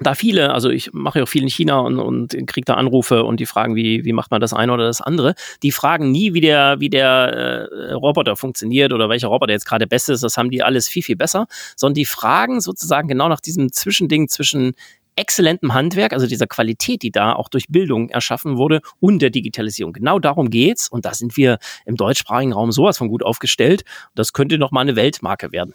[0.00, 3.24] da viele, also ich mache ja auch viel in China und, und kriege da Anrufe
[3.24, 5.34] und die fragen, wie, wie macht man das eine oder das andere.
[5.62, 9.86] Die fragen nie, wie der, wie der äh, Roboter funktioniert oder welcher Roboter jetzt gerade
[9.86, 10.22] best ist.
[10.22, 11.46] Das haben die alles viel, viel besser.
[11.76, 14.72] Sondern die fragen sozusagen genau nach diesem Zwischending zwischen
[15.16, 19.92] exzellentem Handwerk, also dieser Qualität, die da auch durch Bildung erschaffen wurde und der Digitalisierung.
[19.92, 23.84] Genau darum geht's und da sind wir im deutschsprachigen Raum sowas von gut aufgestellt.
[24.14, 25.74] Das könnte noch mal eine Weltmarke werden.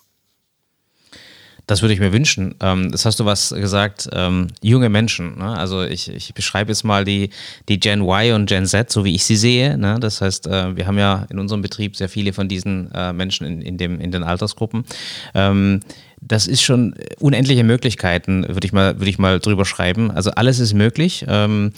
[1.67, 2.55] Das würde ich mir wünschen.
[2.61, 5.37] Ähm, das hast du was gesagt, ähm, junge Menschen.
[5.37, 5.57] Ne?
[5.57, 7.29] Also ich, ich beschreibe jetzt mal die,
[7.69, 9.77] die Gen Y und Gen Z, so wie ich sie sehe.
[9.77, 9.97] Ne?
[9.99, 13.47] Das heißt, äh, wir haben ja in unserem Betrieb sehr viele von diesen äh, Menschen
[13.47, 14.85] in, in, dem, in den Altersgruppen.
[15.33, 15.79] Ähm,
[16.21, 20.11] das ist schon unendliche Möglichkeiten, würde ich mal, ich mal drüber schreiben.
[20.11, 21.25] Also alles ist möglich.
[21.27, 21.71] Ähm,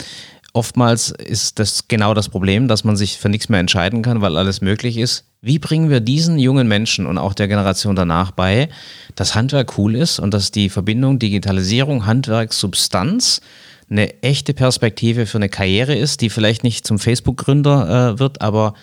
[0.53, 4.37] oftmals ist das genau das Problem, dass man sich für nichts mehr entscheiden kann, weil
[4.37, 5.25] alles möglich ist.
[5.41, 8.69] Wie bringen wir diesen jungen Menschen und auch der Generation danach bei,
[9.15, 13.41] dass Handwerk cool ist und dass die Verbindung Digitalisierung, Handwerk, Substanz
[13.89, 18.73] eine echte Perspektive für eine Karriere ist, die vielleicht nicht zum Facebook-Gründer äh, wird, aber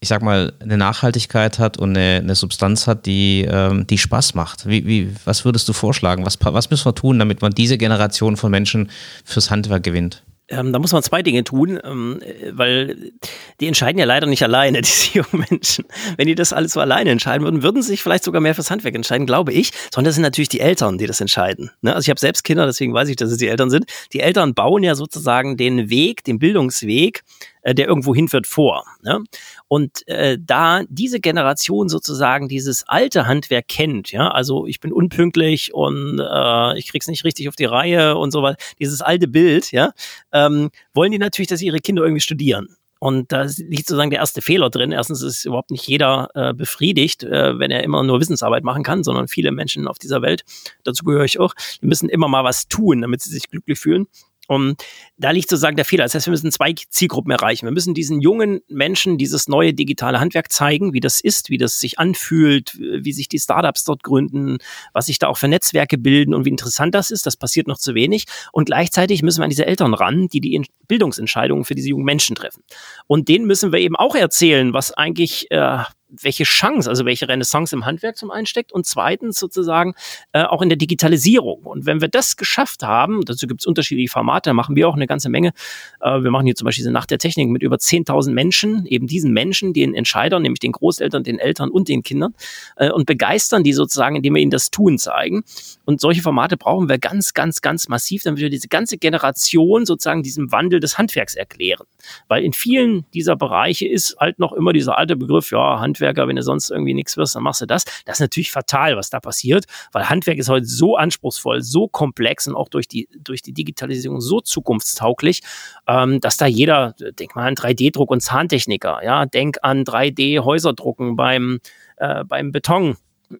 [0.00, 4.34] ich sag mal, eine Nachhaltigkeit hat und eine, eine Substanz hat, die, ähm, die Spaß
[4.34, 4.66] macht.
[4.66, 6.24] Wie, wie, was würdest du vorschlagen?
[6.24, 8.90] Was, was müssen wir tun, damit man diese Generation von Menschen
[9.24, 10.22] fürs Handwerk gewinnt?
[10.50, 12.20] Ähm, da muss man zwei Dinge tun, ähm,
[12.50, 13.12] weil
[13.60, 15.84] die entscheiden ja leider nicht alleine, diese jungen Menschen.
[16.16, 18.70] Wenn die das alles so alleine entscheiden würden, würden sie sich vielleicht sogar mehr fürs
[18.70, 19.70] Handwerk entscheiden, glaube ich.
[19.92, 21.70] Sondern das sind natürlich die Eltern, die das entscheiden.
[21.82, 21.94] Ne?
[21.94, 23.86] Also ich habe selbst Kinder, deswegen weiß ich, dass es die Eltern sind.
[24.12, 27.22] Die Eltern bauen ja sozusagen den Weg, den Bildungsweg
[27.62, 28.84] äh, der irgendwo hinführt, vor.
[29.02, 29.22] Ne?
[29.68, 35.74] Und äh, da diese Generation sozusagen dieses alte Handwerk kennt, ja, also ich bin unpünktlich
[35.74, 39.72] und äh, ich krieg's nicht richtig auf die Reihe und so weiter, dieses alte Bild,
[39.72, 39.92] ja,
[40.32, 42.76] ähm, wollen die natürlich, dass ihre Kinder irgendwie studieren.
[43.02, 44.92] Und da liegt sozusagen der erste Fehler drin.
[44.92, 49.02] Erstens ist überhaupt nicht jeder äh, befriedigt, äh, wenn er immer nur Wissensarbeit machen kann,
[49.04, 50.44] sondern viele Menschen auf dieser Welt,
[50.84, 54.06] dazu gehöre ich auch, die müssen immer mal was tun, damit sie sich glücklich fühlen.
[54.50, 54.82] Und
[55.16, 56.02] da liegt sozusagen der Fehler.
[56.02, 57.66] Das heißt, wir müssen zwei Zielgruppen erreichen.
[57.66, 61.78] Wir müssen diesen jungen Menschen dieses neue digitale Handwerk zeigen, wie das ist, wie das
[61.78, 64.58] sich anfühlt, wie sich die Startups dort gründen,
[64.92, 67.26] was sich da auch für Netzwerke bilden und wie interessant das ist.
[67.26, 68.24] Das passiert noch zu wenig.
[68.50, 72.34] Und gleichzeitig müssen wir an diese Eltern ran, die die Bildungsentscheidungen für diese jungen Menschen
[72.34, 72.64] treffen.
[73.06, 75.78] Und denen müssen wir eben auch erzählen, was eigentlich äh,
[76.10, 79.94] welche Chance, also welche Renaissance im Handwerk zum einen steckt und zweitens sozusagen
[80.32, 81.62] äh, auch in der Digitalisierung.
[81.62, 84.94] Und wenn wir das geschafft haben, dazu gibt es unterschiedliche Formate, da machen wir auch
[84.94, 85.52] eine ganze Menge.
[86.00, 89.06] Äh, wir machen hier zum Beispiel diese Nacht der Technik mit über 10.000 Menschen, eben
[89.06, 92.34] diesen Menschen, den Entscheidern, nämlich den Großeltern, den Eltern und den Kindern
[92.76, 95.44] äh, und begeistern die sozusagen, indem wir ihnen das Tun zeigen.
[95.84, 100.22] Und solche Formate brauchen wir ganz, ganz, ganz massiv, damit wir diese ganze Generation sozusagen
[100.22, 101.86] diesem Wandel des Handwerks erklären.
[102.28, 106.28] Weil in vielen dieser Bereiche ist halt noch immer dieser alte Begriff, ja, Handwerk Handwerker,
[106.28, 107.84] wenn du sonst irgendwie nichts wirst, dann machst du das.
[108.04, 112.48] Das ist natürlich fatal, was da passiert, weil Handwerk ist heute so anspruchsvoll, so komplex
[112.48, 115.42] und auch durch die, durch die Digitalisierung so zukunftstauglich,
[115.86, 121.60] ähm, dass da jeder, denk mal an 3D-Druck und Zahntechniker, ja, denk an 3D-Häuserdrucken beim,
[121.96, 122.96] äh, beim Beton.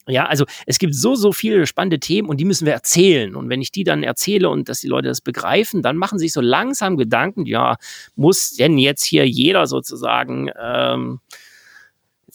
[0.07, 3.35] Ja, also es gibt so, so viele spannende Themen und die müssen wir erzählen.
[3.35, 6.33] Und wenn ich die dann erzähle und dass die Leute das begreifen, dann machen sich
[6.33, 7.77] so langsam Gedanken, ja,
[8.15, 11.19] muss denn jetzt hier jeder sozusagen ähm,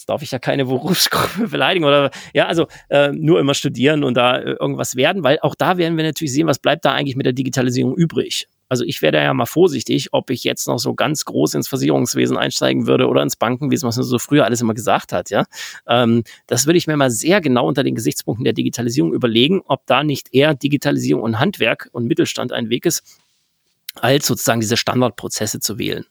[0.05, 4.15] jetzt darf ich ja keine Berufsgruppe beleidigen oder ja, also äh, nur immer studieren und
[4.15, 7.15] da äh, irgendwas werden, weil auch da werden wir natürlich sehen, was bleibt da eigentlich
[7.15, 8.47] mit der Digitalisierung übrig.
[8.67, 11.67] Also ich wäre da ja mal vorsichtig, ob ich jetzt noch so ganz groß ins
[11.67, 15.45] Versicherungswesen einsteigen würde oder ins Bankenwesen, was man so früher alles immer gesagt hat, ja.
[15.87, 19.85] Ähm, das würde ich mir mal sehr genau unter den Gesichtspunkten der Digitalisierung überlegen, ob
[19.85, 23.03] da nicht eher Digitalisierung und Handwerk und Mittelstand ein Weg ist,
[23.95, 26.05] als sozusagen diese Standardprozesse zu wählen.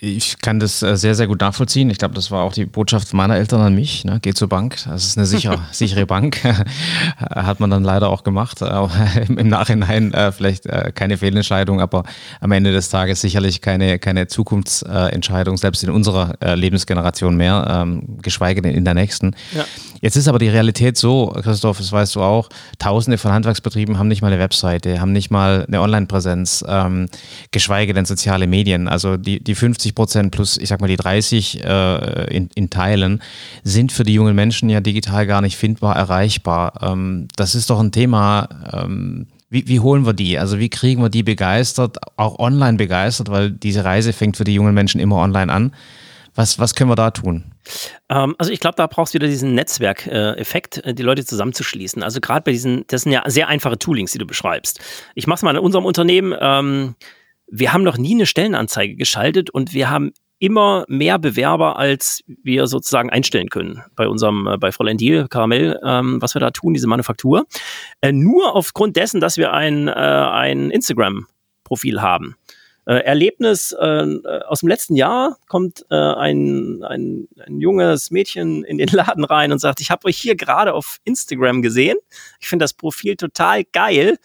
[0.00, 1.90] Ich kann das äh, sehr, sehr gut nachvollziehen.
[1.90, 4.04] Ich glaube, das war auch die Botschaft meiner Eltern an mich.
[4.04, 4.20] Ne?
[4.22, 4.76] Geh zur Bank.
[4.84, 6.38] Das ist eine sichere, sichere Bank.
[7.18, 8.62] Hat man dann leider auch gemacht.
[9.28, 12.04] Im Nachhinein äh, vielleicht äh, keine Fehlentscheidung, aber
[12.40, 18.62] am Ende des Tages sicherlich keine, keine Zukunftsentscheidung, selbst in unserer Lebensgeneration mehr, ähm, geschweige
[18.62, 19.34] denn in der nächsten.
[19.52, 19.64] Ja.
[20.00, 24.08] Jetzt ist aber die Realität so, Christoph, das weißt du auch, Tausende von Handwerksbetrieben haben
[24.08, 27.08] nicht mal eine Webseite, haben nicht mal eine Online-Präsenz, ähm,
[27.50, 28.88] geschweige denn soziale Medien.
[28.88, 32.70] Also die, die 50 50 Prozent plus, ich sag mal, die 30 äh, in, in
[32.70, 33.22] Teilen
[33.62, 36.74] sind für die jungen Menschen ja digital gar nicht findbar, erreichbar.
[36.82, 38.48] Ähm, das ist doch ein Thema.
[38.72, 40.38] Ähm, wie, wie holen wir die?
[40.38, 44.54] Also wie kriegen wir die begeistert, auch online begeistert, weil diese Reise fängt für die
[44.54, 45.74] jungen Menschen immer online an.
[46.34, 47.44] Was, was können wir da tun?
[48.08, 52.02] Ähm, also ich glaube, da brauchst du wieder diesen Netzwerkeffekt, äh, die Leute zusammenzuschließen.
[52.02, 54.80] Also gerade bei diesen, das sind ja sehr einfache Toolings, die du beschreibst.
[55.14, 56.34] Ich mache es mal in unserem Unternehmen.
[56.38, 56.94] Ähm,
[57.50, 62.66] wir haben noch nie eine Stellenanzeige geschaltet und wir haben immer mehr Bewerber, als wir
[62.66, 66.74] sozusagen einstellen können bei unserem, äh, bei Fräulein Diel, Karamell, ähm, was wir da tun,
[66.74, 67.46] diese Manufaktur.
[68.00, 72.36] Äh, nur aufgrund dessen, dass wir ein, äh, ein Instagram-Profil haben.
[72.86, 74.06] Äh, Erlebnis äh,
[74.46, 79.50] aus dem letzten Jahr kommt äh, ein, ein, ein junges Mädchen in den Laden rein
[79.52, 81.98] und sagt, ich habe euch hier gerade auf Instagram gesehen.
[82.40, 84.18] Ich finde das Profil total geil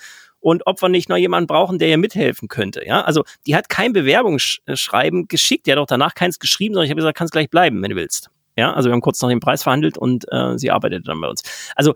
[0.44, 2.86] und ob wir nicht noch jemanden brauchen, der ihr mithelfen könnte.
[2.86, 6.92] Ja, also die hat kein Bewerbungsschreiben geschickt, die hat auch danach keins geschrieben, sondern ich
[6.92, 8.30] habe gesagt, kannst gleich bleiben, wenn du willst.
[8.58, 11.30] Ja, also wir haben kurz noch den Preis verhandelt und äh, sie arbeitet dann bei
[11.30, 11.44] uns.
[11.76, 11.96] Also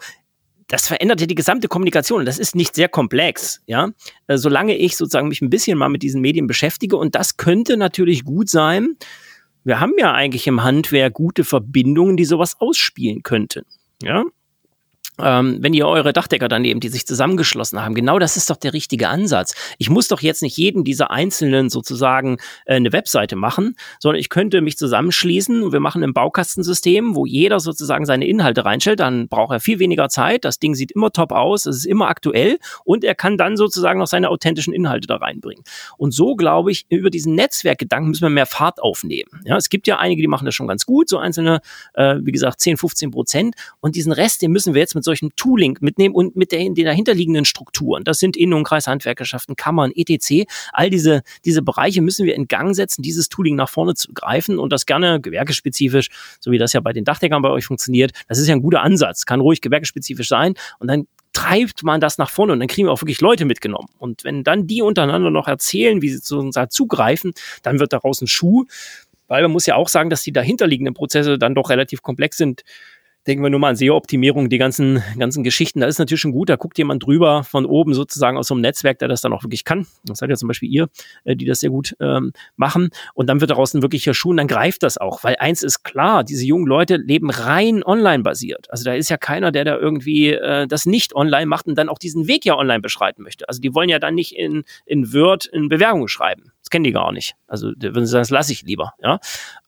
[0.67, 2.25] das verändert ja die gesamte Kommunikation.
[2.25, 3.89] Das ist nicht sehr komplex, ja.
[4.27, 7.75] Äh, solange ich sozusagen mich ein bisschen mal mit diesen Medien beschäftige und das könnte
[7.75, 8.95] natürlich gut sein.
[9.65, 13.65] Wir haben ja eigentlich im Handwerk gute Verbindungen, die sowas ausspielen könnten.
[14.01, 14.23] Ja,
[15.21, 18.73] ähm, wenn ihr eure Dachdecker daneben, die sich zusammengeschlossen haben, genau das ist doch der
[18.73, 19.55] richtige Ansatz.
[19.77, 24.29] Ich muss doch jetzt nicht jeden dieser einzelnen sozusagen äh, eine Webseite machen, sondern ich
[24.29, 29.27] könnte mich zusammenschließen und wir machen ein Baukastensystem, wo jeder sozusagen seine Inhalte reinstellt, dann
[29.27, 32.59] braucht er viel weniger Zeit, das Ding sieht immer top aus, es ist immer aktuell
[32.83, 35.63] und er kann dann sozusagen noch seine authentischen Inhalte da reinbringen.
[35.97, 39.41] Und so glaube ich, über diesen Netzwerkgedanken müssen wir mehr Fahrt aufnehmen.
[39.45, 41.61] Ja, es gibt ja einige, die machen das schon ganz gut, so einzelne,
[41.93, 45.31] äh, wie gesagt, 10, 15 Prozent und diesen Rest, den müssen wir jetzt mit solchen
[45.35, 48.03] Tooling mitnehmen und mit der, den dahinterliegenden Strukturen.
[48.03, 50.45] Das sind Innen- und Kreishandwerkerschaften, Kammern, etc.
[50.71, 54.59] All diese, diese Bereiche müssen wir in Gang setzen, dieses Tooling nach vorne zu greifen
[54.59, 58.11] und das gerne gewerkespezifisch, so wie das ja bei den Dachdeckern bei euch funktioniert.
[58.27, 62.17] Das ist ja ein guter Ansatz, kann ruhig gewerkespezifisch sein und dann treibt man das
[62.17, 63.89] nach vorne und dann kriegen wir auch wirklich Leute mitgenommen.
[63.99, 68.27] Und wenn dann die untereinander noch erzählen, wie sie sozusagen zugreifen, dann wird daraus ein
[68.27, 68.65] Schuh.
[69.27, 72.63] Weil man muss ja auch sagen, dass die dahinterliegenden Prozesse dann doch relativ komplex sind
[73.27, 75.81] denken wir nur mal an SEO-Optimierung, die ganzen, ganzen Geschichten.
[75.81, 78.61] Da ist natürlich schon gut, da guckt jemand drüber von oben sozusagen aus so einem
[78.61, 79.85] Netzwerk, der das dann auch wirklich kann.
[80.05, 80.87] Das seid ja zum Beispiel ihr,
[81.25, 82.89] äh, die das sehr gut ähm, machen.
[83.13, 85.23] Und dann wird daraus ein wirklicher Schuh und dann greift das auch.
[85.23, 88.71] Weil eins ist klar, diese jungen Leute leben rein online basiert.
[88.71, 91.89] Also da ist ja keiner, der da irgendwie äh, das nicht online macht und dann
[91.89, 93.47] auch diesen Weg ja online beschreiten möchte.
[93.49, 96.53] Also die wollen ja dann nicht in, in Word in Bewerbungen schreiben.
[96.67, 97.37] Das kennen die gar nicht.
[97.47, 98.91] Also würden sie sagen, das lasse ich lieber.
[99.01, 99.19] Ja?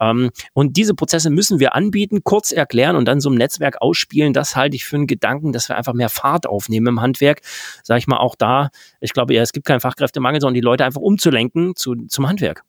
[0.02, 4.34] Ähm, und diese Prozesse müssen wir anbieten, kurz erklären und dann so ein Netzwerk ausspielen.
[4.34, 7.40] Das halte ich für einen Gedanken, dass wir einfach mehr Fahrt aufnehmen im Handwerk.
[7.84, 8.70] Sag ich mal auch da,
[9.00, 12.66] ich glaube ja, es gibt keinen Fachkräftemangel, sondern die Leute einfach umzulenken zu, zum Handwerk.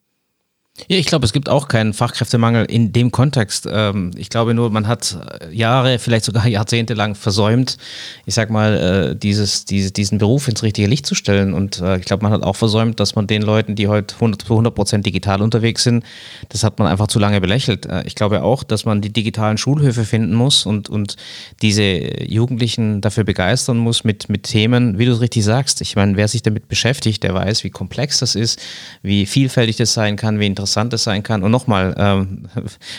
[0.89, 3.69] Ja, ich glaube, es gibt auch keinen Fachkräftemangel in dem Kontext.
[3.71, 5.19] Ähm, ich glaube nur, man hat
[5.53, 7.77] Jahre, vielleicht sogar Jahrzehnte lang versäumt,
[8.25, 11.55] ich sag mal, äh, dieses, diese, diesen Beruf ins richtige Licht zu stellen.
[11.55, 14.45] Und äh, ich glaube, man hat auch versäumt, dass man den Leuten, die heute 100,
[14.45, 16.05] 100 Prozent digital unterwegs sind,
[16.49, 17.87] das hat man einfach zu lange belächelt.
[17.87, 21.17] Äh, ich glaube auch, dass man die digitalen Schulhöfe finden muss und, und
[21.63, 25.81] diese Jugendlichen dafür begeistern muss mit, mit Themen, wie du es richtig sagst.
[25.81, 28.61] Ich meine, wer sich damit beschäftigt, der weiß, wie komplex das ist,
[29.03, 31.43] wie vielfältig das sein kann, wie interessant Interessantes sein kann.
[31.43, 32.49] Und nochmal, ähm,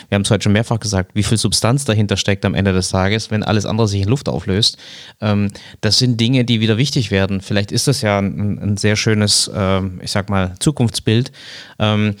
[0.08, 2.90] wir haben es heute schon mehrfach gesagt, wie viel Substanz dahinter steckt am Ende des
[2.90, 4.76] Tages, wenn alles andere sich in Luft auflöst.
[5.20, 5.50] Ähm,
[5.80, 7.40] das sind Dinge, die wieder wichtig werden.
[7.40, 11.32] Vielleicht ist das ja ein, ein sehr schönes, ähm, ich sag mal, Zukunftsbild.
[11.78, 12.16] Ähm,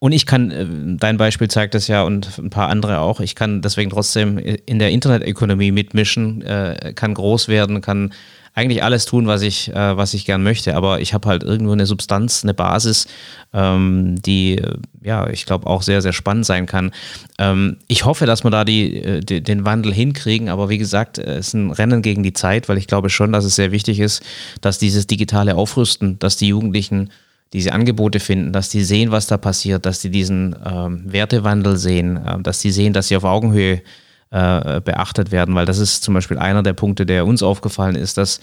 [0.00, 0.66] und ich kann, äh,
[0.98, 4.78] dein Beispiel zeigt das ja und ein paar andere auch, ich kann deswegen trotzdem in
[4.78, 8.14] der Internetökonomie mitmischen, äh, kann groß werden, kann
[8.54, 11.72] eigentlich alles tun, was ich, äh, was ich gern möchte, aber ich habe halt irgendwo
[11.72, 13.06] eine Substanz, eine Basis,
[13.52, 16.92] ähm, die, äh, ja, ich glaube auch sehr, sehr spannend sein kann.
[17.38, 21.18] Ähm, ich hoffe, dass wir da die, äh, die, den Wandel hinkriegen, aber wie gesagt,
[21.18, 24.00] es ist ein Rennen gegen die Zeit, weil ich glaube schon, dass es sehr wichtig
[24.00, 24.22] ist,
[24.60, 27.10] dass dieses digitale Aufrüsten, dass die Jugendlichen
[27.52, 32.16] diese Angebote finden, dass die sehen, was da passiert, dass die diesen ähm, Wertewandel sehen,
[32.16, 33.82] äh, dass die sehen, dass sie auf Augenhöhe
[34.30, 38.18] äh, beachtet werden, weil das ist zum Beispiel einer der Punkte, der uns aufgefallen ist,
[38.18, 38.40] dass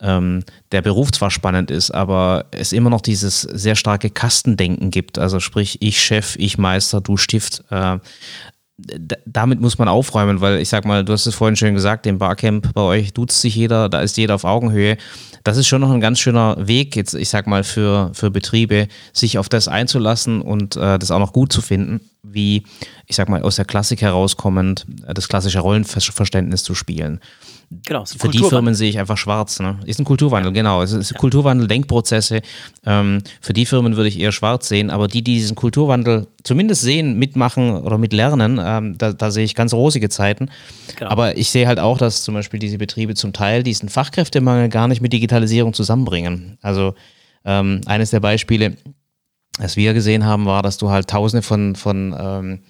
[0.00, 5.18] ähm, der Beruf zwar spannend ist, aber es immer noch dieses sehr starke Kastendenken gibt.
[5.18, 7.64] Also sprich, ich Chef, ich Meister, du Stift.
[7.70, 7.98] Äh,
[8.76, 12.18] damit muss man aufräumen, weil ich sag mal, du hast es vorhin schön gesagt, im
[12.18, 14.96] Barcamp bei euch duzt sich jeder, da ist jeder auf Augenhöhe.
[15.44, 18.88] Das ist schon noch ein ganz schöner Weg, jetzt, ich sag mal, für, für Betriebe,
[19.12, 22.64] sich auf das einzulassen und äh, das auch noch gut zu finden, wie,
[23.06, 27.20] ich sag mal, aus der Klassik herauskommend, äh, das klassische Rollenverständnis zu spielen.
[27.86, 29.60] Genau, Für die Firmen sehe ich einfach schwarz.
[29.60, 29.78] Ne?
[29.86, 30.62] Ist ein Kulturwandel, ja.
[30.62, 30.82] genau.
[30.82, 31.18] Es ist ja.
[31.18, 32.42] Kulturwandel, Denkprozesse.
[32.84, 36.82] Ähm, für die Firmen würde ich eher schwarz sehen, aber die, die diesen Kulturwandel zumindest
[36.82, 40.50] sehen, mitmachen oder mitlernen, ähm, da, da, sehe ich ganz rosige Zeiten.
[40.96, 41.10] Genau.
[41.10, 44.88] Aber ich sehe halt auch, dass zum Beispiel diese Betriebe zum Teil diesen Fachkräftemangel gar
[44.88, 46.58] nicht mit Digitalisierung zusammenbringen.
[46.62, 46.94] Also
[47.44, 48.76] ähm, eines der Beispiele,
[49.58, 52.60] das wir gesehen haben, war, dass du halt tausende von, von ähm,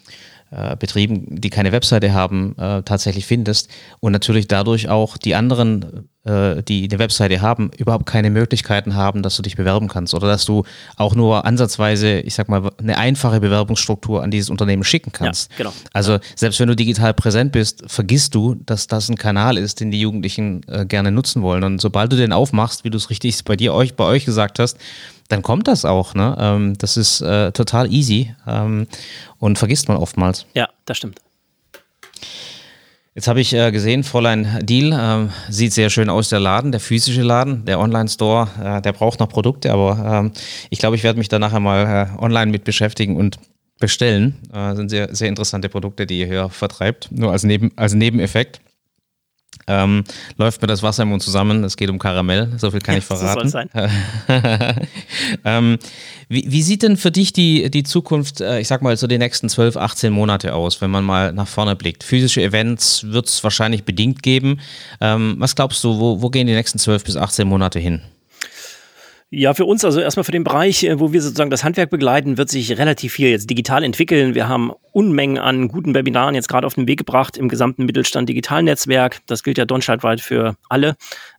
[0.55, 3.68] äh, Betrieben, die keine Webseite haben, äh, tatsächlich findest
[4.00, 9.22] und natürlich dadurch auch die anderen, äh, die eine Webseite haben, überhaupt keine Möglichkeiten haben,
[9.22, 10.64] dass du dich bewerben kannst oder dass du
[10.96, 15.50] auch nur ansatzweise, ich sag mal, eine einfache Bewerbungsstruktur an dieses Unternehmen schicken kannst.
[15.52, 15.72] Ja, genau.
[15.92, 19.90] Also selbst wenn du digital präsent bist, vergisst du, dass das ein Kanal ist, den
[19.90, 21.64] die Jugendlichen äh, gerne nutzen wollen.
[21.64, 24.59] Und sobald du den aufmachst, wie du es richtig bei dir euch bei euch gesagt
[24.59, 24.78] hast,
[25.29, 26.14] dann kommt das auch.
[26.14, 26.37] Ne?
[26.39, 28.87] Ähm, das ist äh, total easy ähm,
[29.39, 30.47] und vergisst man oftmals.
[30.55, 31.20] Ja, das stimmt.
[33.14, 36.81] Jetzt habe ich äh, gesehen, Fräulein Deal äh, sieht sehr schön aus, der Laden, der
[36.81, 40.33] physische Laden, der Online-Store, äh, der braucht noch Produkte, aber ähm,
[40.70, 43.39] ich glaube, ich werde mich da nachher mal äh, online mit beschäftigen und
[43.79, 44.35] bestellen.
[44.51, 47.95] Das äh, sind sehr, sehr interessante Produkte, die ihr hier vertreibt, nur als, Neben, als
[47.95, 48.61] Nebeneffekt.
[49.66, 50.04] Ähm,
[50.36, 51.64] läuft mir das Wasser im Mund zusammen.
[51.64, 53.48] Es geht um Karamell, so viel kann ich verraten.
[53.48, 53.58] So
[55.44, 55.78] ähm,
[56.28, 59.18] wie, wie, sieht denn für dich die, die Zukunft, äh, ich sag mal, so die
[59.18, 62.04] nächsten 12, 18 Monate aus, wenn man mal nach vorne blickt?
[62.04, 64.60] Physische Events wird es wahrscheinlich bedingt geben.
[65.00, 68.02] Ähm, was glaubst du, wo, wo gehen die nächsten 12 bis 18 Monate hin?
[69.37, 72.39] Ja, für uns, also erstmal für den Bereich, äh, wo wir sozusagen das Handwerk begleiten,
[72.39, 74.37] wird sich relativ viel jetzt digital entwickeln.
[74.37, 78.28] Wir haben Unmengen an guten Webinaren jetzt gerade auf den Weg gebracht im gesamten Mittelstand
[78.28, 79.22] Digitalnetzwerk.
[79.26, 80.95] Das gilt ja deutschlandweit für alle.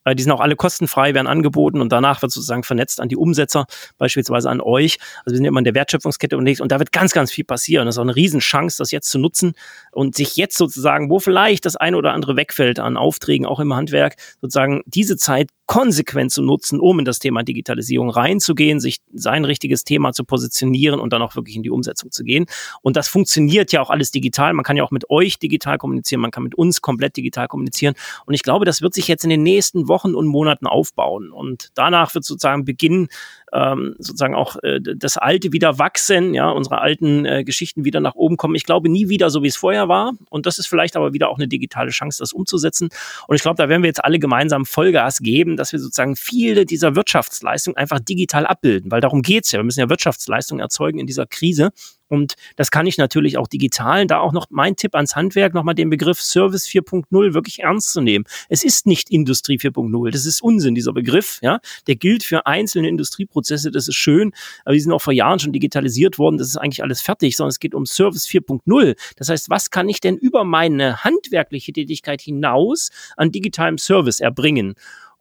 [0.06, 3.18] Äh, die sind auch alle kostenfrei, werden angeboten und danach wird sozusagen vernetzt an die
[3.18, 3.66] Umsetzer,
[3.98, 4.98] beispielsweise an euch.
[5.26, 7.86] Also wir sind immer in der Wertschöpfungskette unterwegs und da wird ganz, ganz viel passieren.
[7.86, 9.54] Das ist auch eine Riesenchance, das jetzt zu nutzen
[9.92, 13.74] und sich jetzt sozusagen, wo vielleicht das eine oder andere wegfällt an Aufträgen, auch im
[13.74, 19.46] Handwerk, sozusagen diese Zeit konsequent zu nutzen, um in das Thema Digitalisierung reinzugehen, sich sein
[19.46, 22.46] richtiges Thema zu positionieren und dann auch wirklich in die Umsetzung zu gehen.
[22.82, 24.54] Und das funktioniert ja auch alles digital.
[24.54, 27.96] Man kann ja auch mit euch digital kommunizieren, man kann mit uns komplett digital kommunizieren.
[28.26, 31.32] Und ich glaube, das wird sich jetzt in den nächsten Wochen Wochen und Monaten aufbauen.
[31.32, 33.08] Und danach wird sozusagen beginnen,
[33.56, 38.16] ähm, sozusagen auch äh, das Alte wieder wachsen, ja, unsere alten äh, Geschichten wieder nach
[38.16, 38.56] oben kommen.
[38.56, 40.14] Ich glaube nie wieder so, wie es vorher war.
[40.30, 42.90] Und das ist vielleicht aber wieder auch eine digitale Chance, das umzusetzen.
[43.28, 46.66] Und ich glaube, da werden wir jetzt alle gemeinsam Vollgas geben, dass wir sozusagen viele
[46.66, 49.60] dieser Wirtschaftsleistungen einfach digital abbilden, weil darum geht's ja.
[49.60, 51.72] Wir müssen ja Wirtschaftsleistungen erzeugen in dieser Krise.
[52.08, 54.06] Und das kann ich natürlich auch digital.
[54.06, 58.02] Da auch noch mein Tipp ans Handwerk, nochmal den Begriff Service 4.0 wirklich ernst zu
[58.02, 58.26] nehmen.
[58.50, 60.12] Es ist nicht Industrie 4.0.
[60.12, 61.40] Das ist Unsinn, dieser Begriff.
[61.42, 63.45] Ja, der gilt für einzelne Industrieprozesse.
[63.52, 64.32] Das ist schön.
[64.64, 66.38] Aber die sind auch vor Jahren schon digitalisiert worden.
[66.38, 68.96] Das ist eigentlich alles fertig, sondern es geht um Service 4.0.
[69.18, 74.76] Das heißt, was kann ich denn über meine handwerkliche Tätigkeit hinaus an digitalem Service erbringen?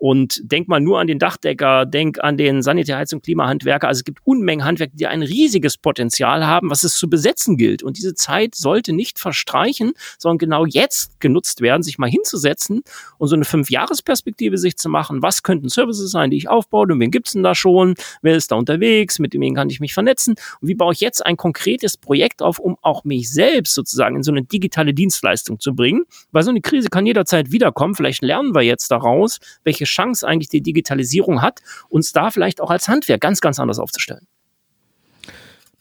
[0.04, 3.88] Und denk mal nur an den Dachdecker, denk an den und Klimahandwerker.
[3.88, 7.82] Also es gibt Unmengen Handwerker, die ein riesiges Potenzial haben, was es zu besetzen gilt.
[7.82, 12.82] Und diese Zeit sollte nicht verstreichen, sondern genau jetzt genutzt werden, sich mal hinzusetzen
[13.16, 15.22] und so eine Fünf-Jahres-Perspektive sich zu machen.
[15.22, 16.82] Was könnten Services sein, die ich aufbaue?
[16.82, 17.94] Und wen gibt's denn da schon?
[18.20, 19.18] Wer ist da unterwegs?
[19.20, 20.34] Mit wem kann ich mich vernetzen?
[20.60, 24.22] Und wie baue ich jetzt ein konkretes Projekt auf, um auch mich selbst sozusagen in
[24.22, 26.02] so eine digitale Dienstleistung zu bringen?
[26.30, 27.94] Weil so eine Krise kann jederzeit wiederkommen.
[27.94, 32.70] Vielleicht lernen wir jetzt daraus, welche Chance eigentlich die Digitalisierung hat, uns da vielleicht auch
[32.70, 34.26] als Handwerk ganz, ganz anders aufzustellen.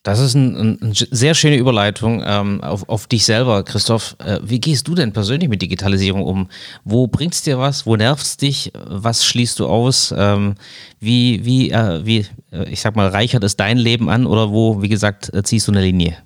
[0.03, 4.17] Das ist eine ein sehr schöne Überleitung ähm, auf, auf dich selber, Christoph.
[4.19, 6.49] Äh, wie gehst du denn persönlich mit Digitalisierung um?
[6.83, 7.85] Wo bringt es dir was?
[7.85, 8.73] Wo nervt es dich?
[8.73, 10.13] Was schließt du aus?
[10.15, 10.55] Ähm,
[10.99, 14.81] wie, wie, äh, wie, äh, ich sag mal, reichert es dein Leben an oder wo,
[14.81, 16.17] wie gesagt, äh, ziehst du eine Linie?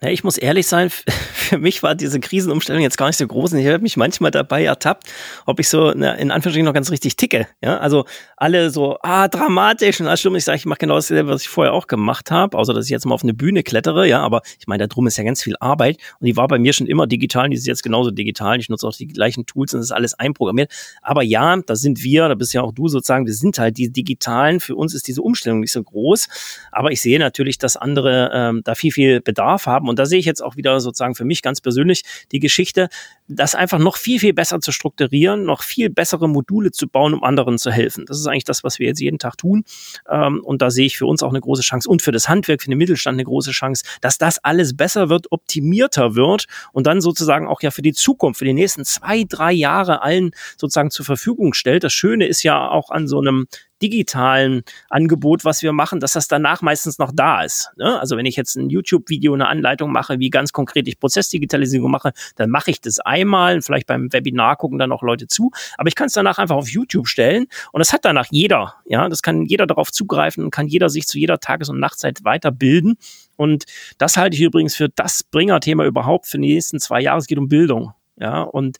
[0.00, 0.90] Na, ich muss ehrlich sein,
[1.32, 4.30] für mich war diese Krisenumstellung jetzt gar nicht so groß und ich habe mich manchmal
[4.30, 5.08] dabei ertappt,
[5.44, 7.48] ob ich so na, in Anführungsstrichen noch ganz richtig ticke.
[7.62, 8.04] Ja, also
[8.36, 10.36] alle so, ah, dramatisch und alles schlimm.
[10.36, 12.90] Ich sage, ich mache genau das, was ich vorher auch gemacht habe, außer dass ich
[12.92, 14.06] jetzt mal auf eine Bühne klettere.
[14.06, 16.60] Ja, aber ich meine, da drum ist ja ganz viel Arbeit und die war bei
[16.60, 18.60] mir schon immer digital und die ist jetzt genauso digital.
[18.60, 20.70] Ich nutze auch die gleichen Tools und das ist alles einprogrammiert.
[21.02, 23.90] Aber ja, da sind wir, da bist ja auch du sozusagen, wir sind halt die
[23.90, 24.60] Digitalen.
[24.60, 26.28] Für uns ist diese Umstellung nicht so groß.
[26.70, 30.18] Aber ich sehe natürlich, dass andere ähm, da viel, viel Bedarf haben und da sehe
[30.18, 32.88] ich jetzt auch wieder sozusagen für mich ganz persönlich die Geschichte,
[33.28, 37.22] das einfach noch viel, viel besser zu strukturieren, noch viel bessere Module zu bauen, um
[37.22, 38.06] anderen zu helfen.
[38.06, 39.64] Das ist eigentlich das, was wir jetzt jeden Tag tun.
[40.08, 42.62] Ähm, und da sehe ich für uns auch eine große Chance und für das Handwerk,
[42.62, 47.00] für den Mittelstand eine große Chance, dass das alles besser wird, optimierter wird und dann
[47.00, 51.04] sozusagen auch ja für die Zukunft, für die nächsten zwei, drei Jahre allen sozusagen zur
[51.04, 51.84] Verfügung stellt.
[51.84, 53.46] Das Schöne ist ja auch an so einem
[53.82, 57.70] digitalen Angebot, was wir machen, dass das danach meistens noch da ist.
[57.76, 57.98] Ne?
[58.00, 62.12] Also wenn ich jetzt ein YouTube-Video, eine Anleitung mache, wie ganz konkret ich Prozessdigitalisierung mache,
[62.36, 65.94] dann mache ich das einmal, vielleicht beim Webinar gucken dann auch Leute zu, aber ich
[65.94, 68.74] kann es danach einfach auf YouTube stellen und das hat danach jeder.
[68.86, 72.24] Ja, das kann jeder darauf zugreifen und kann jeder sich zu jeder Tages- und Nachtzeit
[72.24, 72.96] weiterbilden.
[73.36, 73.64] Und
[73.98, 77.18] das halte ich übrigens für das Bringerthema überhaupt für die nächsten zwei Jahre.
[77.18, 77.92] Es geht um Bildung.
[78.20, 78.78] Ja, und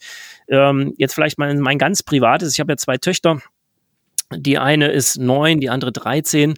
[0.49, 2.53] ähm, jetzt vielleicht mal mein ganz privates.
[2.53, 3.41] Ich habe ja zwei Töchter
[4.35, 6.55] die eine ist neun, die andere 13.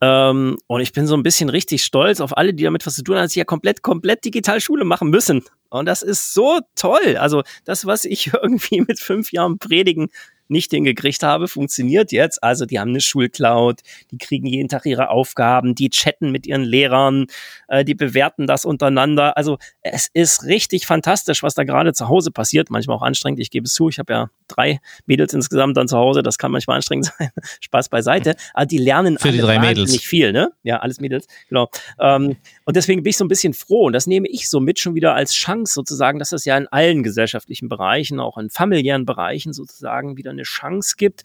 [0.00, 3.02] Ähm, und ich bin so ein bisschen richtig stolz auf alle, die damit was zu
[3.02, 5.44] tun haben, dass sie ja komplett, komplett digital Schule machen müssen.
[5.70, 7.16] Und das ist so toll.
[7.18, 10.08] Also das, was ich irgendwie mit fünf Jahren predigen
[10.48, 12.42] nicht hingekriegt habe, funktioniert jetzt.
[12.42, 13.80] Also die haben eine Schulcloud,
[14.10, 17.26] die kriegen jeden Tag ihre Aufgaben, die chatten mit ihren Lehrern,
[17.68, 19.36] äh, die bewerten das untereinander.
[19.36, 22.70] Also es ist richtig fantastisch, was da gerade zu Hause passiert.
[22.70, 23.88] Manchmal auch anstrengend, ich gebe es zu.
[23.88, 26.22] Ich habe ja drei Mädels insgesamt dann zu Hause.
[26.22, 27.30] Das kann manchmal anstrengend sein.
[27.60, 28.34] Spaß beiseite.
[28.54, 29.92] Aber die lernen Für die drei Mädels.
[29.92, 30.52] nicht viel, ne?
[30.62, 31.26] Ja, alles Mädels.
[31.48, 31.68] Genau.
[32.00, 33.86] Ähm, und deswegen bin ich so ein bisschen froh.
[33.86, 36.66] Und das nehme ich so mit schon wieder als Chance sozusagen, dass das ja in
[36.68, 41.24] allen gesellschaftlichen Bereichen, auch in familiären Bereichen sozusagen wieder eine Chance gibt.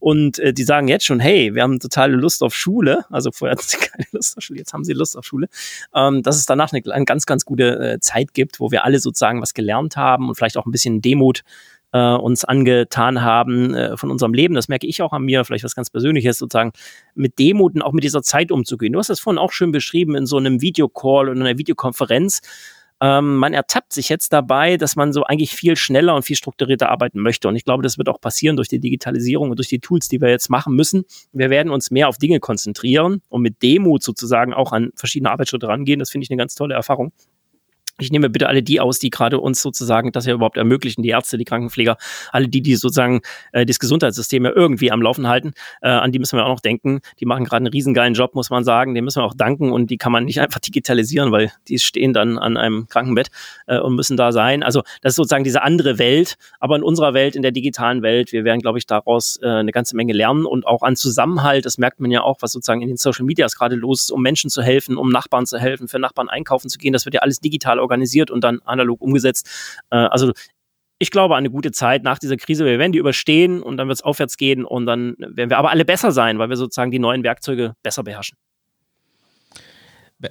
[0.00, 3.04] Und äh, die sagen jetzt schon, hey, wir haben totale Lust auf Schule.
[3.10, 5.48] Also vorher hatten sie keine Lust auf Schule, jetzt haben sie Lust auf Schule.
[5.94, 8.98] Ähm, dass es danach eine, eine ganz, ganz gute äh, Zeit gibt, wo wir alle
[8.98, 11.42] sozusagen was gelernt haben und vielleicht auch ein bisschen Demut
[11.94, 14.54] äh, uns angetan haben äh, von unserem Leben.
[14.54, 16.72] Das merke ich auch an mir, vielleicht was ganz Persönliches, sozusagen
[17.14, 18.92] mit Demut und auch mit dieser Zeit umzugehen.
[18.92, 22.42] Du hast das vorhin auch schön beschrieben in so einem Videocall und einer Videokonferenz.
[23.04, 26.88] Ähm, man ertappt sich jetzt dabei, dass man so eigentlich viel schneller und viel strukturierter
[26.88, 27.48] arbeiten möchte.
[27.48, 30.22] Und ich glaube, das wird auch passieren durch die Digitalisierung und durch die Tools, die
[30.22, 31.04] wir jetzt machen müssen.
[31.34, 35.68] Wir werden uns mehr auf Dinge konzentrieren und mit Demut sozusagen auch an verschiedene Arbeitsschritte
[35.68, 35.98] rangehen.
[35.98, 37.12] Das finde ich eine ganz tolle Erfahrung.
[37.98, 41.10] Ich nehme bitte alle die aus, die gerade uns sozusagen das ja überhaupt ermöglichen, die
[41.10, 41.96] Ärzte, die Krankenpfleger,
[42.32, 43.20] alle die, die sozusagen
[43.52, 46.60] äh, das Gesundheitssystem ja irgendwie am Laufen halten, äh, an die müssen wir auch noch
[46.60, 47.00] denken.
[47.20, 48.94] Die machen gerade einen riesengeilen Job, muss man sagen.
[48.94, 52.12] Den müssen wir auch danken und die kann man nicht einfach digitalisieren, weil die stehen
[52.12, 53.28] dann an einem Krankenbett
[53.66, 54.62] äh, und müssen da sein.
[54.64, 58.32] Also das ist sozusagen diese andere Welt, aber in unserer Welt, in der digitalen Welt,
[58.32, 61.78] wir werden, glaube ich, daraus äh, eine ganze Menge lernen und auch an Zusammenhalt, das
[61.78, 64.50] merkt man ja auch, was sozusagen in den Social Medias gerade los ist, um Menschen
[64.50, 66.92] zu helfen, um Nachbarn zu helfen, für Nachbarn einkaufen zu gehen.
[66.92, 69.78] Das wird ja alles digital organisiert und dann analog umgesetzt.
[69.90, 70.32] Äh, also
[70.98, 72.64] ich glaube, eine gute Zeit nach dieser Krise.
[72.64, 75.70] Wir werden die überstehen und dann wird es aufwärts gehen und dann werden wir aber
[75.70, 78.38] alle besser sein, weil wir sozusagen die neuen Werkzeuge besser beherrschen.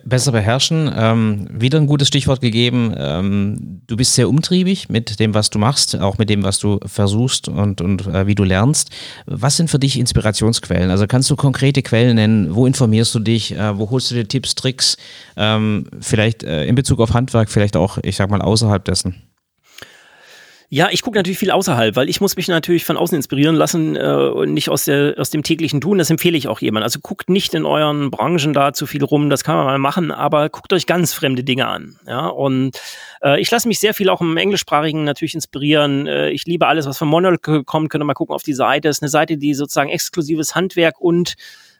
[0.05, 2.95] Besser beherrschen, ähm, wieder ein gutes Stichwort gegeben.
[2.97, 6.79] Ähm, du bist sehr umtriebig mit dem, was du machst, auch mit dem, was du
[6.85, 8.91] versuchst und, und äh, wie du lernst.
[9.25, 10.89] Was sind für dich Inspirationsquellen?
[10.89, 12.55] Also kannst du konkrete Quellen nennen?
[12.55, 13.55] Wo informierst du dich?
[13.55, 14.97] Äh, wo holst du dir Tipps, Tricks?
[15.35, 19.21] Ähm, vielleicht äh, in Bezug auf Handwerk, vielleicht auch, ich sag mal, außerhalb dessen?
[20.73, 23.95] Ja, ich gucke natürlich viel außerhalb, weil ich muss mich natürlich von außen inspirieren lassen
[23.95, 25.99] äh, und nicht aus, der, aus dem täglichen Tun.
[25.99, 26.83] Das empfehle ich auch jemand.
[26.83, 30.09] Also guckt nicht in euren Branchen da zu viel rum, das kann man mal machen,
[30.09, 31.99] aber guckt euch ganz fremde Dinge an.
[32.07, 32.81] Ja, und
[33.21, 36.07] äh, ich lasse mich sehr viel auch im Englischsprachigen natürlich inspirieren.
[36.07, 37.91] Äh, ich liebe alles, was von Monocle kommt.
[37.91, 38.87] Könnt ihr mal gucken auf die Seite.
[38.87, 41.35] Das ist eine Seite, die sozusagen exklusives Handwerk und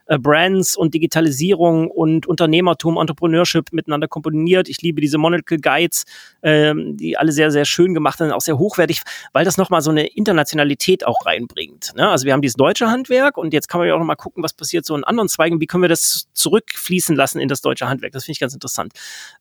[0.06, 4.70] äh, Brands und Digitalisierung und Unternehmertum, Entrepreneurship miteinander komponiert.
[4.70, 6.06] Ich liebe diese Monocle Guides,
[6.42, 9.02] ähm, die alle sehr, sehr schön gemacht sind, auch sehr hochwertig,
[9.32, 11.94] weil das nochmal so eine Internationalität auch reinbringt.
[11.96, 12.10] Ne?
[12.10, 14.54] Also wir haben dieses deutsche Handwerk und jetzt kann man ja auch nochmal gucken, was
[14.54, 18.14] passiert so in anderen Zweigen, wie können wir das zurückfließen lassen in das deutsche Handwerk.
[18.14, 18.94] Das finde ich ganz interessant.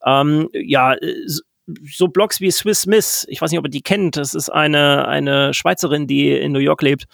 [0.04, 0.96] Ähm, ja,
[1.84, 5.06] so Blogs wie Swiss Miss, ich weiß nicht, ob ihr die kennt, das ist eine,
[5.06, 7.04] eine Schweizerin, die in New York lebt,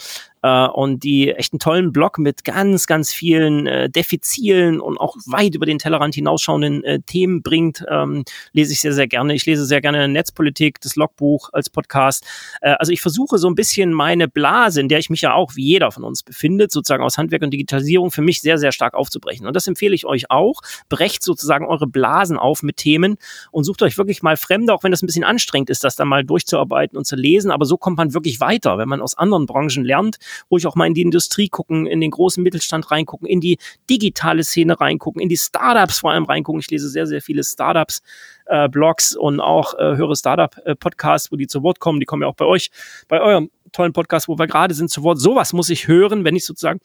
[0.43, 5.16] äh, und die echt einen tollen Blog mit ganz, ganz vielen äh, defizilen und auch
[5.26, 9.34] weit über den Tellerrand hinausschauenden äh, Themen bringt, ähm, lese ich sehr, sehr gerne.
[9.34, 12.24] Ich lese sehr gerne Netzpolitik, das Logbuch als Podcast.
[12.61, 15.57] Äh, also ich versuche so ein bisschen meine Blase, in der ich mich ja auch
[15.57, 18.95] wie jeder von uns befindet, sozusagen aus Handwerk und Digitalisierung, für mich sehr, sehr stark
[18.95, 19.47] aufzubrechen.
[19.47, 20.61] Und das empfehle ich euch auch.
[20.89, 23.16] Brecht sozusagen eure Blasen auf mit Themen
[23.51, 26.09] und sucht euch wirklich mal Fremde, auch wenn das ein bisschen anstrengend ist, das dann
[26.09, 27.51] mal durchzuarbeiten und zu lesen.
[27.51, 30.18] Aber so kommt man wirklich weiter, wenn man aus anderen Branchen lernt
[30.51, 33.59] ruhig auch mal in die Industrie gucken, in den großen Mittelstand reingucken, in die
[33.89, 36.61] digitale Szene reingucken, in die Startups vor allem reingucken.
[36.61, 38.03] Ich lese sehr, sehr viele Startups.
[38.47, 42.01] Äh, Blogs und auch äh, höre Startup-Podcasts, wo die zu Wort kommen.
[42.01, 42.70] Die kommen ja auch bei euch,
[43.07, 45.20] bei eurem tollen Podcast, wo wir gerade sind, zu Wort.
[45.20, 46.81] Sowas muss ich hören, wenn ich sozusagen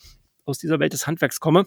[0.45, 1.65] aus dieser Welt des Handwerks komme.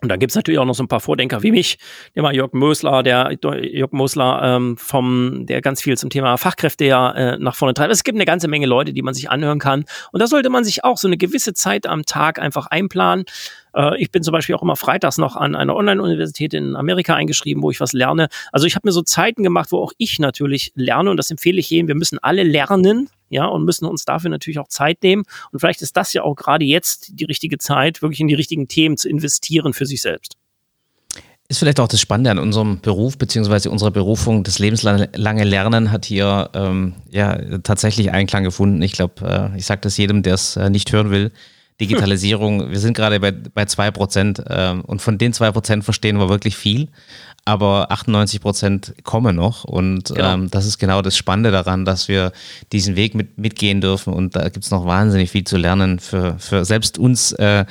[0.00, 1.78] Und da gibt's natürlich auch noch so ein paar Vordenker wie mich,
[2.14, 6.84] der mal Jörg Mösler, der Jörg Mösler ähm, vom, der ganz viel zum Thema Fachkräfte
[6.84, 7.92] ja äh, nach vorne treibt.
[7.92, 9.84] Es gibt eine ganze Menge Leute, die man sich anhören kann.
[10.12, 13.24] Und da sollte man sich auch so eine gewisse Zeit am Tag einfach einplanen.
[13.78, 17.62] Äh, ich bin zum Beispiel auch immer freitags noch an einer Online-Universität in Amerika eingeschrieben,
[17.62, 18.28] wo ich was lerne.
[18.52, 21.58] Also ich habe mir so Zeiten gemacht, wo auch ich natürlich lerne und das empfehle
[21.58, 21.88] ich jedem.
[21.88, 25.22] Wir müssen alle lernen, ja, und müssen uns dafür natürlich auch Zeit nehmen.
[25.52, 28.68] Und vielleicht ist das ja auch gerade jetzt die richtige Zeit, wirklich in die richtigen
[28.68, 30.36] Themen zu investieren für sich selbst.
[31.50, 34.44] Ist vielleicht auch das Spannende an unserem Beruf beziehungsweise unserer Berufung.
[34.44, 38.82] Das lebenslange Lernen hat hier ähm, ja tatsächlich Einklang gefunden.
[38.82, 41.32] Ich glaube, äh, ich sage das jedem, der es äh, nicht hören will.
[41.80, 46.56] Digitalisierung, wir sind gerade bei, bei 2% äh, und von den 2% verstehen wir wirklich
[46.56, 46.88] viel
[47.48, 49.64] aber 98 Prozent kommen noch.
[49.64, 50.34] Und genau.
[50.34, 52.32] ähm, das ist genau das Spannende daran, dass wir
[52.72, 54.12] diesen Weg mit, mitgehen dürfen.
[54.12, 57.64] Und da gibt es noch wahnsinnig viel zu lernen für, für selbst uns äh,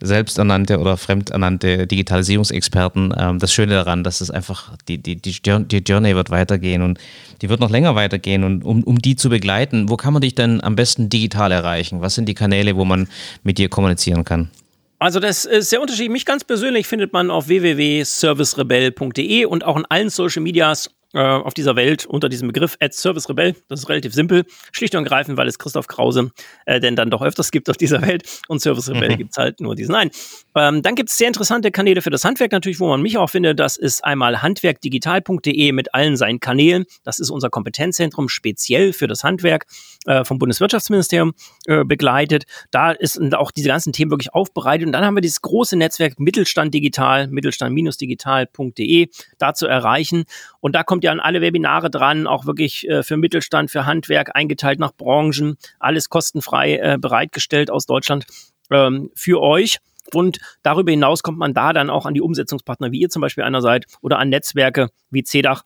[0.00, 3.12] selbsternannte oder fremdernannte Digitalisierungsexperten.
[3.18, 7.00] Ähm, das Schöne daran, dass es einfach, die, die, die, die Journey wird weitergehen und
[7.42, 8.44] die wird noch länger weitergehen.
[8.44, 12.00] Und um, um die zu begleiten, wo kann man dich denn am besten digital erreichen?
[12.02, 13.08] Was sind die Kanäle, wo man
[13.42, 14.50] mit dir kommunizieren kann?
[14.98, 16.10] Also das ist sehr unterschiedlich.
[16.10, 21.54] Mich ganz persönlich findet man auf www.servicerebell.de und auch in allen Social Medias äh, auf
[21.54, 23.54] dieser Welt unter diesem Begriff at Service Rebell.
[23.68, 26.30] Das ist relativ simpel, schlicht und greifend, weil es Christoph Krause
[26.66, 29.18] äh, denn dann doch öfters gibt auf dieser Welt und Service Rebell mhm.
[29.18, 30.10] gibt es halt nur diesen Nein.
[30.56, 33.30] Ähm, dann gibt es sehr interessante Kanäle für das Handwerk natürlich, wo man mich auch
[33.30, 33.60] findet.
[33.60, 36.84] Das ist einmal handwerkdigital.de mit allen seinen Kanälen.
[37.04, 39.66] Das ist unser Kompetenzzentrum speziell für das Handwerk
[40.06, 41.32] äh, vom Bundeswirtschaftsministerium
[41.66, 42.44] äh, begleitet.
[42.70, 44.86] Da ist auch diese ganzen Themen wirklich aufbereitet.
[44.86, 49.08] Und dann haben wir dieses große Netzwerk Mittelstand Digital, mittelstand-digital.de
[49.38, 50.24] da zu erreichen.
[50.60, 54.34] Und da kommt ihr an alle Webinare dran, auch wirklich äh, für Mittelstand, für Handwerk,
[54.34, 58.26] eingeteilt nach Branchen, alles kostenfrei äh, bereitgestellt aus Deutschland
[58.70, 59.78] ähm, für euch.
[60.12, 63.44] Und darüber hinaus kommt man da dann auch an die Umsetzungspartner, wie ihr zum Beispiel
[63.44, 65.62] einer seid, oder an Netzwerke wie CEDAC,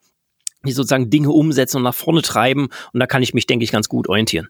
[0.64, 2.68] die sozusagen Dinge umsetzen und nach vorne treiben.
[2.92, 4.48] Und da kann ich mich, denke ich, ganz gut orientieren.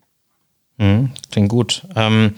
[0.79, 1.83] Mhm, klingt gut.
[1.97, 2.35] Ähm,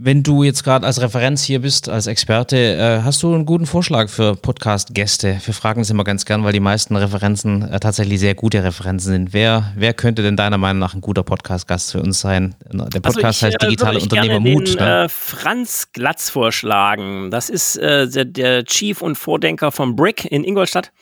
[0.00, 3.66] wenn du jetzt gerade als Referenz hier bist, als Experte, äh, hast du einen guten
[3.66, 5.40] Vorschlag für Podcast-Gäste?
[5.44, 9.10] Wir fragen es immer ganz gern, weil die meisten Referenzen äh, tatsächlich sehr gute Referenzen
[9.10, 9.32] sind.
[9.32, 12.54] Wer, wer könnte denn deiner Meinung nach ein guter Podcast-Gast für uns sein?
[12.70, 14.68] Der Podcast also ich, heißt äh, Digitale Unternehmer Mut.
[14.68, 15.04] Den, ne?
[15.04, 17.32] Äh, Franz Glatz vorschlagen.
[17.32, 20.92] Das ist äh, der, der Chief und Vordenker von Brick in Ingolstadt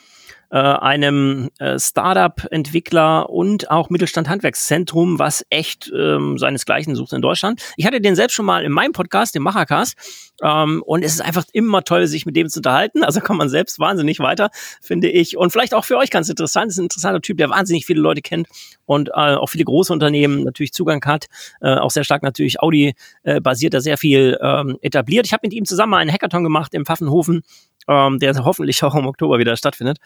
[0.50, 7.60] äh, einem äh, Startup-Entwickler und auch Mittelstand-Handwerkszentrum, was echt ähm, seinesgleichen sucht in Deutschland.
[7.76, 9.96] Ich hatte den selbst schon mal in meinem Podcast, dem Machercast,
[10.42, 13.04] ähm, und es ist einfach immer toll, sich mit dem zu unterhalten.
[13.04, 15.36] Also kann man selbst wahnsinnig weiter, finde ich.
[15.36, 16.70] Und vielleicht auch für euch ganz interessant.
[16.70, 18.48] ist ein interessanter Typ, der wahnsinnig viele Leute kennt
[18.84, 21.26] und äh, auch viele große Unternehmen natürlich Zugang hat.
[21.60, 25.26] Äh, auch sehr stark natürlich Audi äh, basiert da sehr viel ähm, etabliert.
[25.26, 27.42] Ich habe mit ihm zusammen mal einen Hackathon gemacht im Pfaffenhofen
[27.88, 29.98] ähm, der hoffentlich auch im Oktober wieder stattfindet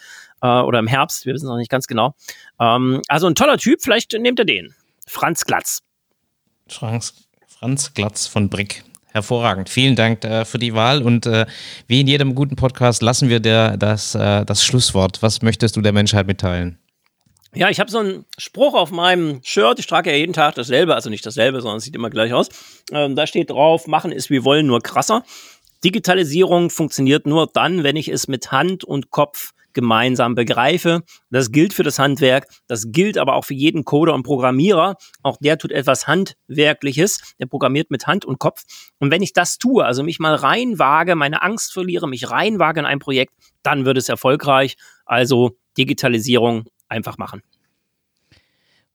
[0.42, 2.14] äh, oder im Herbst, wir wissen noch nicht ganz genau.
[2.60, 4.74] Ähm, also ein toller Typ, vielleicht nehmt ihr den.
[5.06, 5.82] Franz Glatz.
[6.68, 7.14] Franz,
[7.48, 8.84] Franz Glatz von Brick.
[9.12, 9.68] Hervorragend.
[9.68, 11.46] Vielen Dank äh, für die Wahl und äh,
[11.88, 15.20] wie in jedem guten Podcast lassen wir dir das, äh, das Schlusswort.
[15.20, 16.78] Was möchtest du der Menschheit mitteilen?
[17.52, 19.80] Ja, ich habe so einen Spruch auf meinem Shirt.
[19.80, 22.48] Ich trage ja jeden Tag dasselbe, also nicht dasselbe, sondern es sieht immer gleich aus.
[22.92, 25.24] Ähm, da steht drauf: Machen ist wie wollen, nur krasser.
[25.84, 31.02] Digitalisierung funktioniert nur dann, wenn ich es mit Hand und Kopf gemeinsam begreife.
[31.30, 34.96] Das gilt für das Handwerk, das gilt aber auch für jeden Coder und Programmierer.
[35.22, 38.64] Auch der tut etwas Handwerkliches, der programmiert mit Hand und Kopf.
[38.98, 42.86] Und wenn ich das tue, also mich mal reinwage, meine Angst verliere, mich reinwage in
[42.86, 44.76] ein Projekt, dann wird es erfolgreich.
[45.06, 47.42] Also Digitalisierung einfach machen.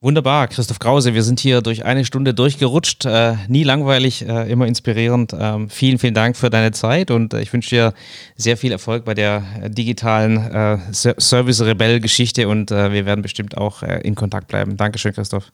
[0.06, 1.16] Wunderbar, Christoph Krause.
[1.16, 3.06] Wir sind hier durch eine Stunde durchgerutscht.
[3.06, 5.36] Äh, nie langweilig, äh, immer inspirierend.
[5.36, 7.94] Ähm, vielen, vielen Dank für deine Zeit und äh, ich wünsche dir
[8.36, 13.82] sehr viel Erfolg bei der äh, digitalen äh, Service-Rebell-Geschichte und äh, wir werden bestimmt auch
[13.82, 14.78] in Kontakt bleiben.
[14.78, 15.52] Dankeschön, Christoph.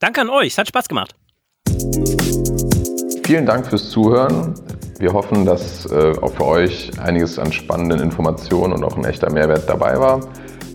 [0.00, 0.48] Danke an euch.
[0.48, 1.14] Es hat Spaß gemacht.
[3.22, 4.54] Vielen Dank fürs Zuhören.
[4.98, 9.68] Wir hoffen, dass auch für euch einiges an spannenden Informationen und auch ein echter Mehrwert
[9.68, 10.28] dabei war.